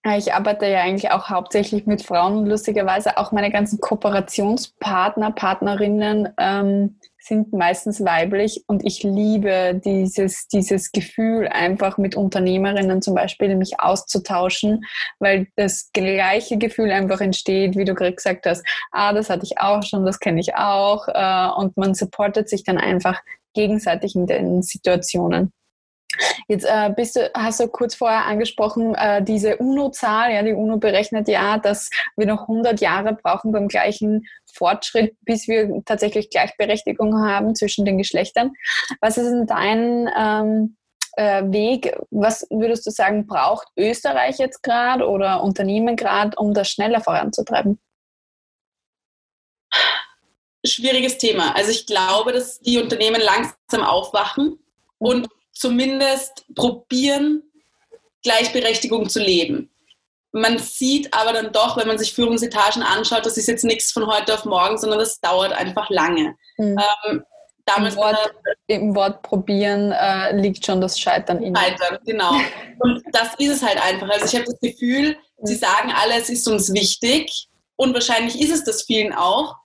[0.06, 2.40] Ich arbeite ja eigentlich auch hauptsächlich mit Frauen.
[2.40, 8.66] Und lustigerweise auch meine ganzen Kooperationspartner, Partnerinnen ähm, sind meistens weiblich.
[8.68, 14.84] Und ich liebe dieses, dieses Gefühl, einfach mit Unternehmerinnen zum Beispiel mich auszutauschen,
[15.20, 19.58] weil das gleiche Gefühl einfach entsteht, wie du gerade gesagt hast, ah, das hatte ich
[19.60, 21.08] auch schon, das kenne ich auch.
[21.08, 23.22] Äh, und man supportet sich dann einfach
[23.54, 25.54] gegenseitig in den Situationen.
[26.48, 30.34] Jetzt äh, bist du, hast du kurz vorher angesprochen, äh, diese UNO-Zahl.
[30.34, 35.48] Ja, die UNO berechnet ja, dass wir noch 100 Jahre brauchen beim gleichen Fortschritt, bis
[35.48, 38.54] wir tatsächlich Gleichberechtigung haben zwischen den Geschlechtern.
[39.02, 40.78] Was ist denn dein ähm,
[41.16, 41.98] äh, Weg?
[42.12, 47.80] Was würdest du sagen, braucht Österreich jetzt gerade oder Unternehmen gerade, um das schneller voranzutreiben?
[50.66, 51.56] Schwieriges Thema.
[51.56, 54.60] Also ich glaube, dass die Unternehmen langsam aufwachen
[54.98, 57.44] und zumindest probieren,
[58.24, 59.70] Gleichberechtigung zu leben.
[60.32, 64.08] Man sieht aber dann doch, wenn man sich Führungsetagen anschaut, das ist jetzt nichts von
[64.08, 66.36] heute auf morgen, sondern das dauert einfach lange.
[66.58, 66.78] Mhm.
[67.06, 67.24] Ähm,
[67.66, 68.34] damals Im, Wort,
[68.68, 72.34] Im Wort probieren äh, liegt schon das Scheitern in Scheitern, genau.
[72.80, 74.10] Und das ist es halt einfach.
[74.10, 75.46] Also ich habe das Gefühl, mhm.
[75.46, 79.56] sie sagen alle, es ist uns wichtig und wahrscheinlich ist es das vielen auch,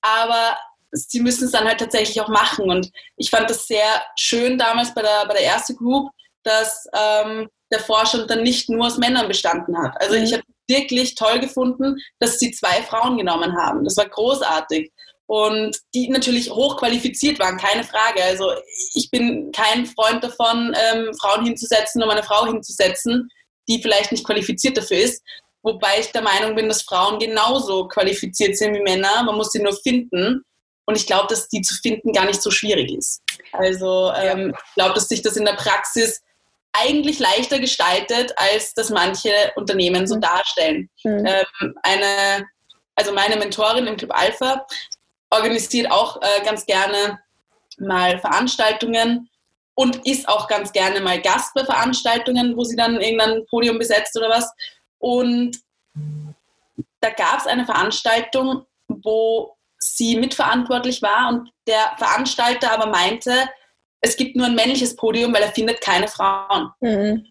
[0.00, 0.56] aber
[0.92, 2.70] sie müssen es dann halt tatsächlich auch machen.
[2.70, 6.10] Und ich fand das sehr schön damals bei der, bei der ersten Group,
[6.44, 10.00] dass ähm, der Vorstand dann nicht nur aus Männern bestanden hat.
[10.00, 10.24] Also mhm.
[10.24, 13.84] ich habe wirklich toll gefunden, dass sie zwei Frauen genommen haben.
[13.84, 14.92] Das war großartig.
[15.26, 18.22] Und die natürlich hochqualifiziert waren, keine Frage.
[18.22, 18.52] Also
[18.94, 23.30] ich bin kein Freund davon, ähm, Frauen hinzusetzen, um eine Frau hinzusetzen,
[23.68, 25.22] die vielleicht nicht qualifiziert dafür ist.
[25.62, 29.22] Wobei ich der Meinung bin, dass Frauen genauso qualifiziert sind wie Männer.
[29.22, 30.44] Man muss sie nur finden.
[30.84, 33.22] Und ich glaube, dass die zu finden gar nicht so schwierig ist.
[33.52, 34.58] Also ähm, ja.
[34.66, 36.22] ich glaube, dass sich das in der Praxis
[36.72, 40.20] eigentlich leichter gestaltet, als dass manche Unternehmen so mhm.
[40.22, 40.90] darstellen.
[41.04, 41.26] Mhm.
[41.26, 42.46] Ähm, eine,
[42.96, 44.66] also meine Mentorin im Club Alpha
[45.30, 47.20] organisiert auch äh, ganz gerne
[47.78, 49.28] mal Veranstaltungen
[49.74, 54.16] und ist auch ganz gerne mal Gast bei Veranstaltungen, wo sie dann irgendein Podium besetzt
[54.16, 54.50] oder was.
[54.98, 55.58] Und
[57.00, 63.32] da gab es eine Veranstaltung, wo sie mitverantwortlich war und der Veranstalter aber meinte,
[64.00, 66.70] es gibt nur ein männliches Podium, weil er findet keine Frauen.
[66.80, 67.26] Mhm.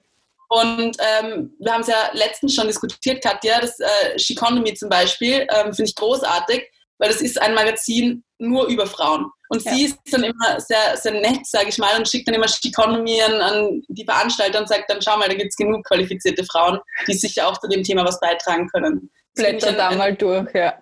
[0.50, 5.48] Und ähm, wir haben es ja letztens schon diskutiert, Katja, das äh, Sheconomy zum Beispiel,
[5.50, 9.32] ähm, finde ich großartig, weil das ist ein Magazin nur über Frauen.
[9.50, 9.74] Und ja.
[9.74, 13.22] sie ist dann immer sehr, sehr nett, sage ich mal, und schickt dann immer Sheconomy
[13.22, 16.80] an, an die Veranstalter und sagt dann, schau mal, da gibt es genug qualifizierte Frauen,
[17.08, 19.10] die sicher auch zu dem Thema was beitragen können.
[19.36, 20.82] Blätter da mal durch, ja.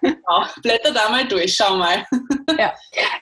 [0.00, 2.04] Genau, blätter da mal durch, schau mal.
[2.58, 2.72] Ja,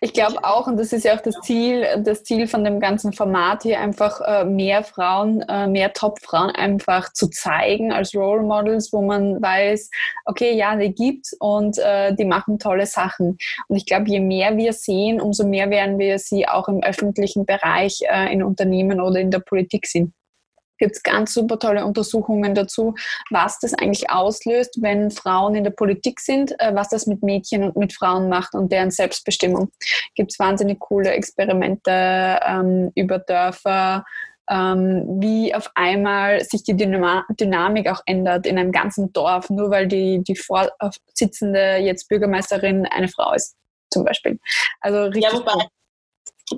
[0.00, 3.12] ich glaube auch, und das ist ja auch das Ziel, das Ziel von dem ganzen
[3.12, 8.92] Format hier, einfach äh, mehr Frauen, äh, mehr Top-Frauen einfach zu zeigen als Role Models,
[8.92, 9.90] wo man weiß,
[10.26, 13.38] okay, ja, die gibt's und äh, die machen tolle Sachen.
[13.68, 17.46] Und ich glaube, je mehr wir sehen, umso mehr werden wir sie auch im öffentlichen
[17.46, 20.14] Bereich in Unternehmen oder in der Politik sehen
[20.78, 22.94] gibt es ganz super tolle Untersuchungen dazu,
[23.30, 27.64] was das eigentlich auslöst, wenn Frauen in der Politik sind, äh, was das mit Mädchen
[27.64, 29.70] und mit Frauen macht und deren Selbstbestimmung.
[30.14, 34.04] Gibt es wahnsinnig coole Experimente ähm, über Dörfer,
[34.48, 39.70] ähm, wie auf einmal sich die Dynam Dynamik auch ändert in einem ganzen Dorf, nur
[39.70, 43.56] weil die, die Vorsitzende jetzt Bürgermeisterin eine Frau ist,
[43.90, 44.38] zum Beispiel.
[44.80, 45.24] Also richtig.
[45.24, 45.66] Ja, wobei,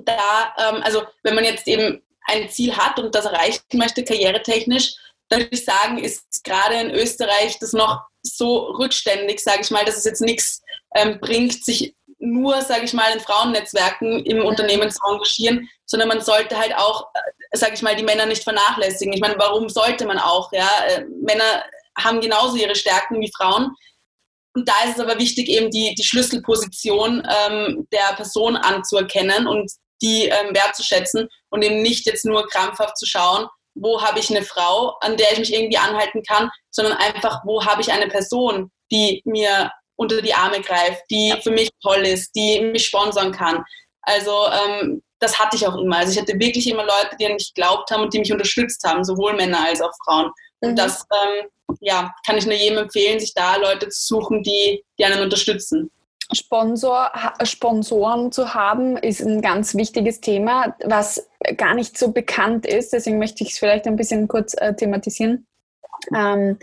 [0.05, 4.95] da, ähm, also wenn man jetzt eben ein Ziel hat und das erreichen möchte, karrieretechnisch,
[5.29, 9.85] dann würde ich sagen, ist gerade in Österreich das noch so rückständig, sage ich mal,
[9.85, 10.61] dass es jetzt nichts
[10.95, 16.21] ähm, bringt, sich nur, sage ich mal, in Frauennetzwerken im Unternehmen zu engagieren, sondern man
[16.21, 19.13] sollte halt auch, äh, sage ich mal, die Männer nicht vernachlässigen.
[19.13, 20.51] Ich meine, warum sollte man auch?
[20.51, 20.69] Ja?
[20.87, 21.63] Äh, Männer
[21.97, 23.73] haben genauso ihre Stärken wie Frauen.
[24.55, 29.71] Und da ist es aber wichtig, eben die, die Schlüsselposition ähm, der Person anzuerkennen und
[30.01, 34.43] die ähm, wertzuschätzen und eben nicht jetzt nur krampfhaft zu schauen, wo habe ich eine
[34.43, 38.71] Frau, an der ich mich irgendwie anhalten kann, sondern einfach, wo habe ich eine Person,
[38.91, 43.63] die mir unter die Arme greift, die für mich toll ist, die mich sponsern kann.
[44.01, 45.97] Also ähm, das hatte ich auch immer.
[45.97, 48.83] Also ich hatte wirklich immer Leute, die an mich geglaubt haben und die mich unterstützt
[48.85, 50.31] haben, sowohl Männer als auch Frauen.
[50.61, 50.75] Und mhm.
[50.75, 51.47] das ähm,
[51.81, 55.91] ja, kann ich nur jedem empfehlen, sich da Leute zu suchen, die, die einen unterstützen.
[56.31, 57.11] Sponsor,
[57.43, 61.27] Sponsoren zu haben, ist ein ganz wichtiges Thema, was
[61.57, 62.93] gar nicht so bekannt ist.
[62.93, 65.47] Deswegen möchte ich es vielleicht ein bisschen kurz äh, thematisieren.
[66.15, 66.59] Ähm,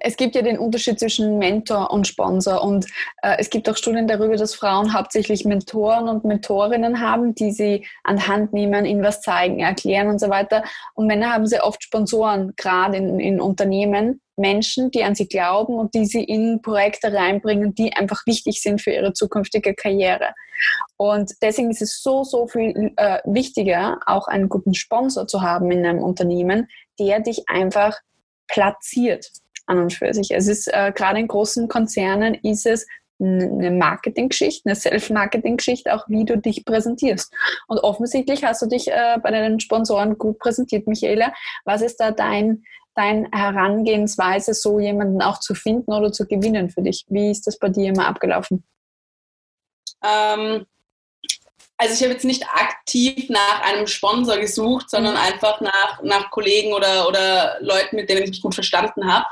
[0.00, 2.86] es gibt ja den Unterschied zwischen Mentor und Sponsor und
[3.22, 7.86] äh, es gibt auch Studien darüber, dass Frauen hauptsächlich Mentoren und Mentorinnen haben, die sie
[8.04, 10.64] an Hand nehmen, ihnen was zeigen, erklären und so weiter.
[10.94, 15.74] Und Männer haben sehr oft Sponsoren, gerade in, in Unternehmen, Menschen, die an sie glauben
[15.74, 20.34] und die sie in Projekte reinbringen, die einfach wichtig sind für ihre zukünftige Karriere.
[20.98, 25.70] Und deswegen ist es so, so viel äh, wichtiger, auch einen guten Sponsor zu haben
[25.70, 26.68] in einem Unternehmen,
[26.98, 27.98] der dich einfach
[28.46, 29.30] platziert
[29.66, 30.30] an und für sich.
[30.30, 32.86] Es ist äh, gerade in großen Konzernen ist es
[33.18, 37.32] eine Marketinggeschichte, eine Self-Marketing-Geschichte, auch wie du dich präsentierst.
[37.66, 41.32] Und offensichtlich hast du dich äh, bei deinen Sponsoren gut präsentiert, Michaela.
[41.64, 42.64] Was ist da dein,
[42.94, 47.06] dein Herangehensweise, so jemanden auch zu finden oder zu gewinnen für dich?
[47.08, 48.64] Wie ist das bei dir immer abgelaufen?
[50.04, 50.66] Ähm,
[51.78, 55.20] also ich habe jetzt nicht aktiv nach einem Sponsor gesucht, sondern mhm.
[55.20, 59.26] einfach nach, nach Kollegen oder, oder Leuten, mit denen ich mich gut verstanden habe.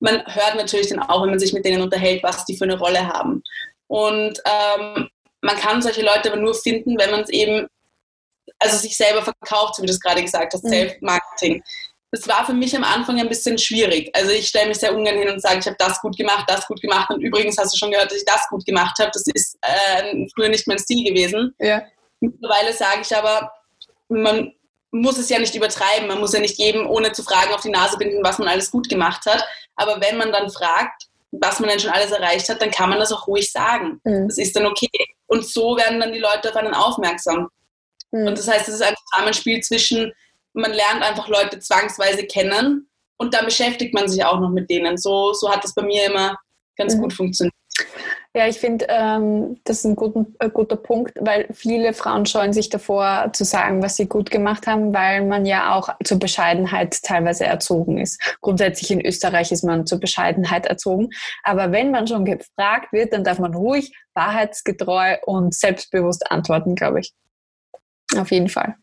[0.00, 2.78] Man hört natürlich dann auch, wenn man sich mit denen unterhält, was die für eine
[2.78, 3.42] Rolle haben.
[3.86, 5.08] Und ähm,
[5.42, 7.66] man kann solche Leute aber nur finden, wenn man es eben,
[8.58, 10.70] also sich selber verkauft, so wie du es gerade gesagt hast, mhm.
[10.70, 11.62] Self-Marketing.
[12.12, 14.10] Das war für mich am Anfang ein bisschen schwierig.
[14.14, 16.66] Also ich stelle mich sehr ungern hin und sage, ich habe das gut gemacht, das
[16.66, 17.10] gut gemacht.
[17.10, 19.10] Und übrigens hast du schon gehört, dass ich das gut gemacht habe.
[19.12, 21.54] Das ist äh, früher nicht mein Stil gewesen.
[21.60, 21.82] Ja.
[22.18, 23.52] Mittlerweile sage ich aber,
[24.08, 24.52] man
[24.92, 26.08] muss es ja nicht übertreiben.
[26.08, 28.70] Man muss ja nicht jedem, ohne zu fragen, auf die Nase binden, was man alles
[28.70, 29.44] gut gemacht hat.
[29.76, 32.98] Aber wenn man dann fragt, was man denn schon alles erreicht hat, dann kann man
[32.98, 34.00] das auch ruhig sagen.
[34.04, 34.28] Mhm.
[34.28, 34.88] Das ist dann okay.
[35.26, 37.48] Und so werden dann die Leute auf einen aufmerksam.
[38.10, 38.26] Mhm.
[38.28, 40.12] Und das heißt, es ist ein Zusammenspiel zwischen,
[40.52, 44.98] man lernt einfach Leute zwangsweise kennen und dann beschäftigt man sich auch noch mit denen.
[44.98, 46.36] So, so hat das bei mir immer
[46.76, 47.02] ganz mhm.
[47.02, 47.54] gut funktioniert.
[48.32, 52.52] Ja, ich finde, ähm, das ist ein guter, äh, guter Punkt, weil viele Frauen scheuen
[52.52, 57.02] sich davor zu sagen, was sie gut gemacht haben, weil man ja auch zur Bescheidenheit
[57.02, 58.38] teilweise erzogen ist.
[58.40, 61.08] Grundsätzlich in Österreich ist man zur Bescheidenheit erzogen.
[61.42, 67.00] Aber wenn man schon gefragt wird, dann darf man ruhig, wahrheitsgetreu und selbstbewusst antworten, glaube
[67.00, 67.12] ich.
[68.16, 68.76] Auf jeden Fall.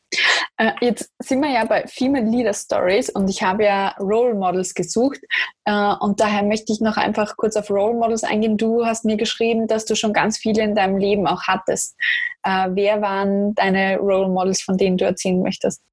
[0.58, 4.74] Äh, jetzt sind wir ja bei Female Leader Stories und ich habe ja Role Models
[4.74, 5.20] gesucht
[5.66, 8.58] äh, und daher möchte ich noch einfach kurz auf Role Models eingehen.
[8.58, 11.96] Du hast mir geschrieben, dass du schon ganz viele in deinem Leben auch hattest.
[12.42, 15.84] Äh, wer waren deine Role Models, von denen du erzählen möchtest?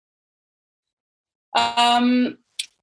[1.54, 2.38] Ähm,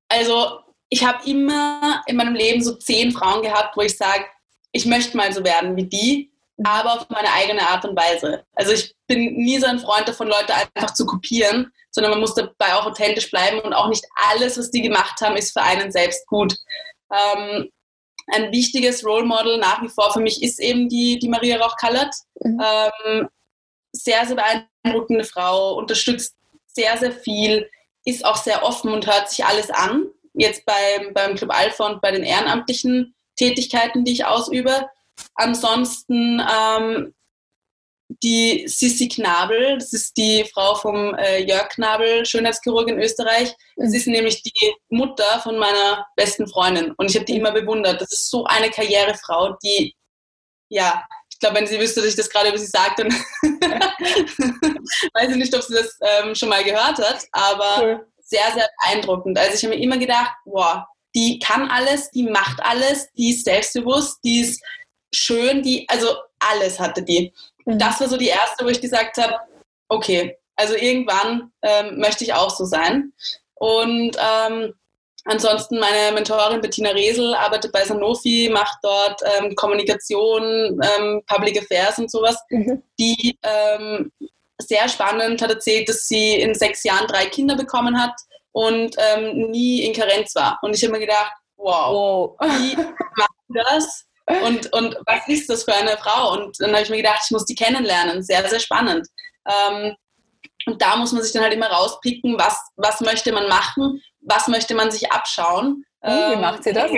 [0.07, 0.59] also
[0.89, 4.25] ich habe immer in meinem Leben so zehn Frauen gehabt, wo ich sage,
[4.71, 6.30] ich möchte mal so werden wie die
[6.63, 8.43] aber auf meine eigene Art und Weise.
[8.53, 12.33] Also ich bin nie so ein Freund davon, Leute einfach zu kopieren, sondern man muss
[12.33, 15.91] dabei auch authentisch bleiben und auch nicht alles, was die gemacht haben, ist für einen
[15.91, 16.55] selbst gut.
[17.11, 17.69] Ähm,
[18.27, 22.15] ein wichtiges Role Model nach wie vor für mich ist eben die, die Maria Rauch-Kallert.
[22.41, 22.61] Mhm.
[22.63, 23.29] Ähm,
[23.91, 24.37] sehr, sehr
[24.83, 26.35] beeindruckende Frau, unterstützt
[26.67, 27.69] sehr, sehr viel,
[28.05, 30.05] ist auch sehr offen und hört sich alles an.
[30.33, 34.87] Jetzt beim, beim Club Alpha und bei den ehrenamtlichen Tätigkeiten, die ich ausübe.
[35.35, 37.13] Ansonsten ähm,
[38.23, 43.53] die Sissi Knabel, das ist die Frau vom äh, Jörg Knabel, Schönheitschirurg in Österreich.
[43.77, 43.93] Mhm.
[43.93, 48.01] ist nämlich die Mutter von meiner besten Freundin und ich habe die immer bewundert.
[48.01, 49.95] Das ist so eine Karrierefrau, die,
[50.69, 53.07] ja, ich glaube, wenn sie wüsste, dass ich das gerade über sie sage, dann
[55.13, 58.07] weiß ich nicht, ob sie das ähm, schon mal gehört hat, aber cool.
[58.23, 59.39] sehr, sehr beeindruckend.
[59.39, 60.83] Also ich habe mir immer gedacht, wow,
[61.15, 64.61] die kann alles, die macht alles, die ist selbstbewusst, die ist
[65.13, 67.33] schön, die, also alles hatte die.
[67.65, 67.79] Und mhm.
[67.79, 69.35] das war so die erste, wo ich gesagt habe,
[69.89, 73.13] okay, also irgendwann ähm, möchte ich auch so sein.
[73.55, 74.73] Und ähm,
[75.25, 81.99] ansonsten meine Mentorin Bettina Resel arbeitet bei Sanofi, macht dort ähm, Kommunikation, ähm, Public Affairs
[81.99, 82.37] und sowas.
[82.49, 82.83] Mhm.
[82.99, 84.11] Die ähm,
[84.59, 88.13] sehr spannend hat erzählt, dass sie in sechs Jahren drei Kinder bekommen hat
[88.51, 90.59] und ähm, nie in Karenz war.
[90.61, 92.49] Und ich habe mir gedacht, wow, wow.
[92.59, 94.05] wie macht das?
[94.27, 96.33] Und, und was ist das für eine Frau?
[96.33, 98.23] Und dann habe ich mir gedacht, ich muss die kennenlernen.
[98.23, 99.07] Sehr, sehr spannend.
[99.47, 99.95] Ähm,
[100.67, 104.47] und da muss man sich dann halt immer rauspicken, was, was möchte man machen, was
[104.47, 105.83] möchte man sich abschauen.
[106.03, 106.91] wie ähm, macht sie das?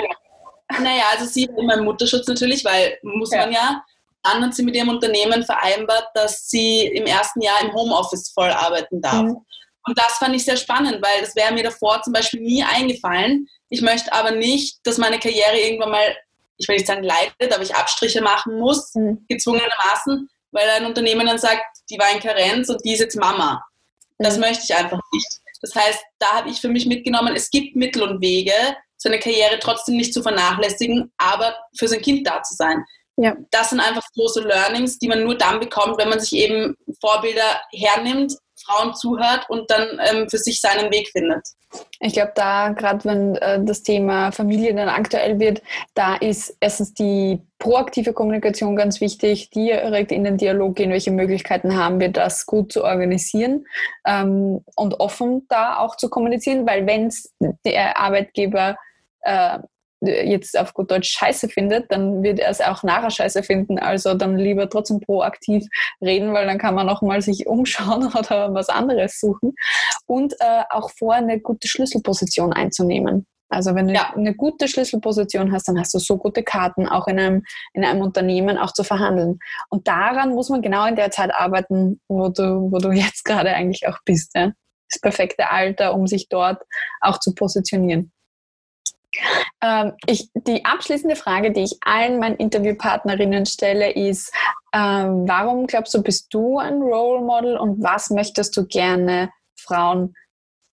[0.80, 3.40] Naja, also sie hat immer im Mutterschutz natürlich, weil muss ja.
[3.40, 3.84] man ja.
[4.24, 8.50] Dann hat sie mit ihrem Unternehmen vereinbart, dass sie im ersten Jahr im Homeoffice voll
[8.50, 9.24] arbeiten darf.
[9.24, 9.46] Mhm.
[9.86, 13.48] Und das fand ich sehr spannend, weil das wäre mir davor zum Beispiel nie eingefallen.
[13.70, 16.16] Ich möchte aber nicht, dass meine Karriere irgendwann mal
[16.58, 19.26] ich will nicht sagen leidet, aber ich Abstriche machen muss, mhm.
[19.28, 23.64] gezwungenermaßen, weil ein Unternehmen dann sagt, die war in Karenz und die ist jetzt Mama.
[24.20, 24.42] Das mhm.
[24.42, 25.40] möchte ich einfach nicht.
[25.62, 28.54] Das heißt, da habe ich für mich mitgenommen, es gibt Mittel und Wege,
[28.98, 32.84] seine Karriere trotzdem nicht zu vernachlässigen, aber für sein Kind da zu sein.
[33.18, 33.36] Ja.
[33.52, 37.62] Das sind einfach große Learnings, die man nur dann bekommt, wenn man sich eben Vorbilder
[37.72, 38.34] hernimmt,
[38.66, 41.46] Frauen zuhört und dann ähm, für sich seinen Weg findet.
[42.00, 45.62] Ich glaube, da, gerade wenn äh, das Thema Familie dann aktuell wird,
[45.94, 51.78] da ist erstens die proaktive Kommunikation ganz wichtig, direkt in den Dialog gehen, welche Möglichkeiten
[51.78, 53.66] haben wir, das gut zu organisieren
[54.06, 57.34] ähm, und offen da auch zu kommunizieren, weil wenn es
[57.66, 58.78] der Arbeitgeber
[59.22, 59.60] äh,
[60.08, 63.80] jetzt auf gut Deutsch scheiße findet, dann wird er es auch nachher scheiße finden.
[63.80, 65.68] Also dann lieber trotzdem proaktiv
[66.02, 69.54] reden, weil dann kann man nochmal sich umschauen oder was anderes suchen.
[70.06, 73.26] Und äh, auch vor eine gute Schlüsselposition einzunehmen.
[73.50, 74.14] Also wenn du ja.
[74.16, 77.44] eine gute Schlüsselposition hast, dann hast du so gute Karten, auch in einem,
[77.74, 79.38] in einem Unternehmen auch zu verhandeln.
[79.70, 83.54] Und daran muss man genau in der Zeit arbeiten, wo du, wo du jetzt gerade
[83.54, 84.32] eigentlich auch bist.
[84.36, 84.52] Ja?
[84.90, 86.64] Das perfekte Alter, um sich dort
[87.02, 88.13] auch zu positionieren.
[89.62, 94.34] Ähm, ich, die abschließende Frage, die ich allen meinen Interviewpartnerinnen stelle, ist,
[94.74, 100.16] ähm, warum glaubst du, bist du ein Role Model und was möchtest du gerne Frauen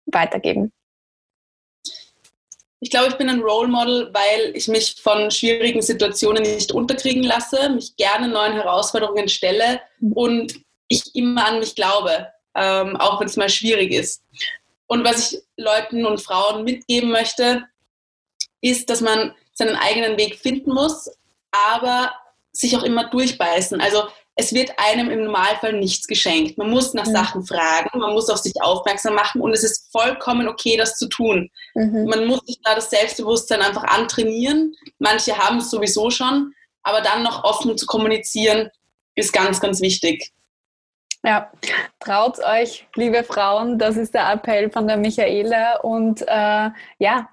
[0.06, 0.72] weitergeben?
[2.82, 7.24] Ich glaube, ich bin ein Role Model, weil ich mich von schwierigen Situationen nicht unterkriegen
[7.24, 10.14] lasse, mich gerne neuen Herausforderungen stelle mhm.
[10.14, 10.56] und
[10.88, 14.24] ich immer an mich glaube, ähm, auch wenn es mal schwierig ist.
[14.88, 17.64] Und was ich Leuten und Frauen mitgeben möchte,
[18.62, 21.10] ist, dass man seinen eigenen Weg finden muss,
[21.52, 22.14] aber
[22.52, 23.80] sich auch immer durchbeißen.
[23.82, 24.04] Also
[24.36, 26.58] es wird einem im Normalfall nichts geschenkt.
[26.58, 27.12] Man muss nach mhm.
[27.12, 31.10] Sachen fragen, man muss auf sich aufmerksam machen und es ist vollkommen okay, das zu
[31.10, 31.50] tun.
[31.76, 32.06] Mhm.
[32.06, 34.76] Man muss sich da das Selbstbewusstsein einfach antrainieren.
[34.98, 36.54] Manche haben es sowieso schon,
[36.84, 38.70] aber dann noch offen zu kommunizieren,
[39.16, 40.32] ist ganz, ganz wichtig.
[41.26, 41.52] Ja,
[42.00, 45.82] traut euch, liebe Frauen, das ist der Appell von der Michaela.
[45.82, 47.28] Und äh, ja,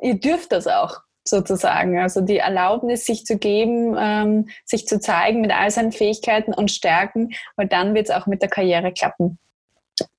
[0.00, 1.98] ihr dürft das auch sozusagen.
[1.98, 6.70] Also die Erlaubnis, sich zu geben, ähm, sich zu zeigen mit all seinen Fähigkeiten und
[6.70, 9.38] Stärken, weil dann wird es auch mit der Karriere klappen.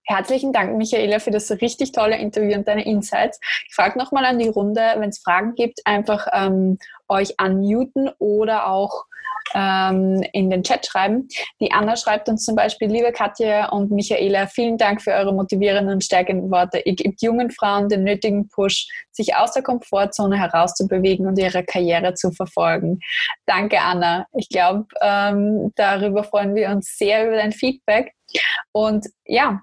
[0.05, 3.39] Herzlichen Dank, Michaela, für das richtig tolle Interview und deine Insights.
[3.67, 6.77] Ich frage nochmal an die Runde, wenn es Fragen gibt, einfach ähm,
[7.07, 9.05] euch unmuten oder auch
[9.55, 11.27] ähm, in den Chat schreiben.
[11.59, 15.95] Die Anna schreibt uns zum Beispiel, liebe Katja und Michaela, vielen Dank für eure motivierenden
[15.95, 16.79] und stärkenden Worte.
[16.79, 22.13] Ihr gebt jungen Frauen den nötigen Push, sich aus der Komfortzone herauszubewegen und ihre Karriere
[22.13, 22.99] zu verfolgen.
[23.45, 24.25] Danke, Anna.
[24.33, 28.13] Ich glaube, ähm, darüber freuen wir uns sehr über dein Feedback.
[28.71, 29.61] Und ja,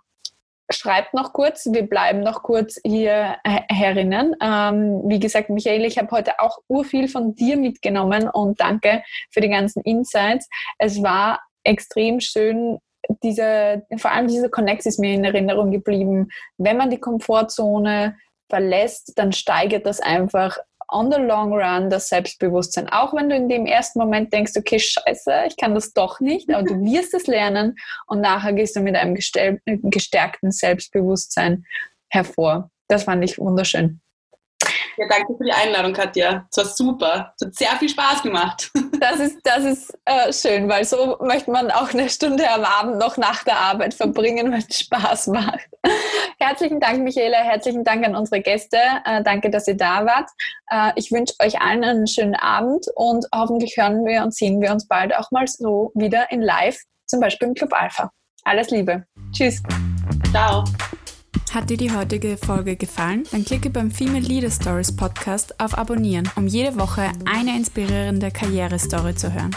[0.70, 4.36] schreibt noch kurz, wir bleiben noch kurz hier herinnen.
[4.40, 9.40] Ähm, wie gesagt, Michael, ich habe heute auch urviel von dir mitgenommen und danke für
[9.40, 10.48] die ganzen Insights.
[10.78, 12.78] Es war extrem schön,
[13.22, 16.28] diese, vor allem diese Connects ist mir in Erinnerung geblieben.
[16.58, 18.16] Wenn man die Komfortzone
[18.48, 20.58] verlässt, dann steigert das einfach
[20.90, 22.88] on the long run das Selbstbewusstsein.
[22.88, 26.50] Auch wenn du in dem ersten Moment denkst, okay, scheiße, ich kann das doch nicht,
[26.50, 27.76] aber du wirst es lernen
[28.06, 31.64] und nachher gehst du mit einem gestärkten Selbstbewusstsein
[32.08, 32.70] hervor.
[32.88, 34.00] Das fand ich wunderschön.
[34.96, 36.46] Ja, danke für die Einladung, Katja.
[36.50, 37.34] Es war super.
[37.40, 38.70] Es hat sehr viel Spaß gemacht.
[39.00, 42.98] Das ist, das ist äh, schön, weil so möchte man auch eine Stunde am Abend
[42.98, 45.70] noch nach der Arbeit verbringen, wenn es Spaß macht.
[46.38, 47.38] Herzlichen Dank, Michaela.
[47.38, 48.76] Herzlichen Dank an unsere Gäste.
[49.06, 50.28] Äh, danke, dass ihr da wart.
[50.70, 54.70] Äh, ich wünsche euch allen einen schönen Abend und hoffentlich hören wir und sehen wir
[54.70, 58.10] uns bald auch mal so wieder in Live, zum Beispiel im Club Alpha.
[58.44, 59.06] Alles Liebe.
[59.32, 59.62] Tschüss.
[60.30, 60.64] Ciao.
[61.52, 63.24] Hat dir die heutige Folge gefallen?
[63.32, 69.16] Dann klicke beim Female Leader Stories Podcast auf Abonnieren, um jede Woche eine inspirierende Karrierestory
[69.16, 69.50] zu hören.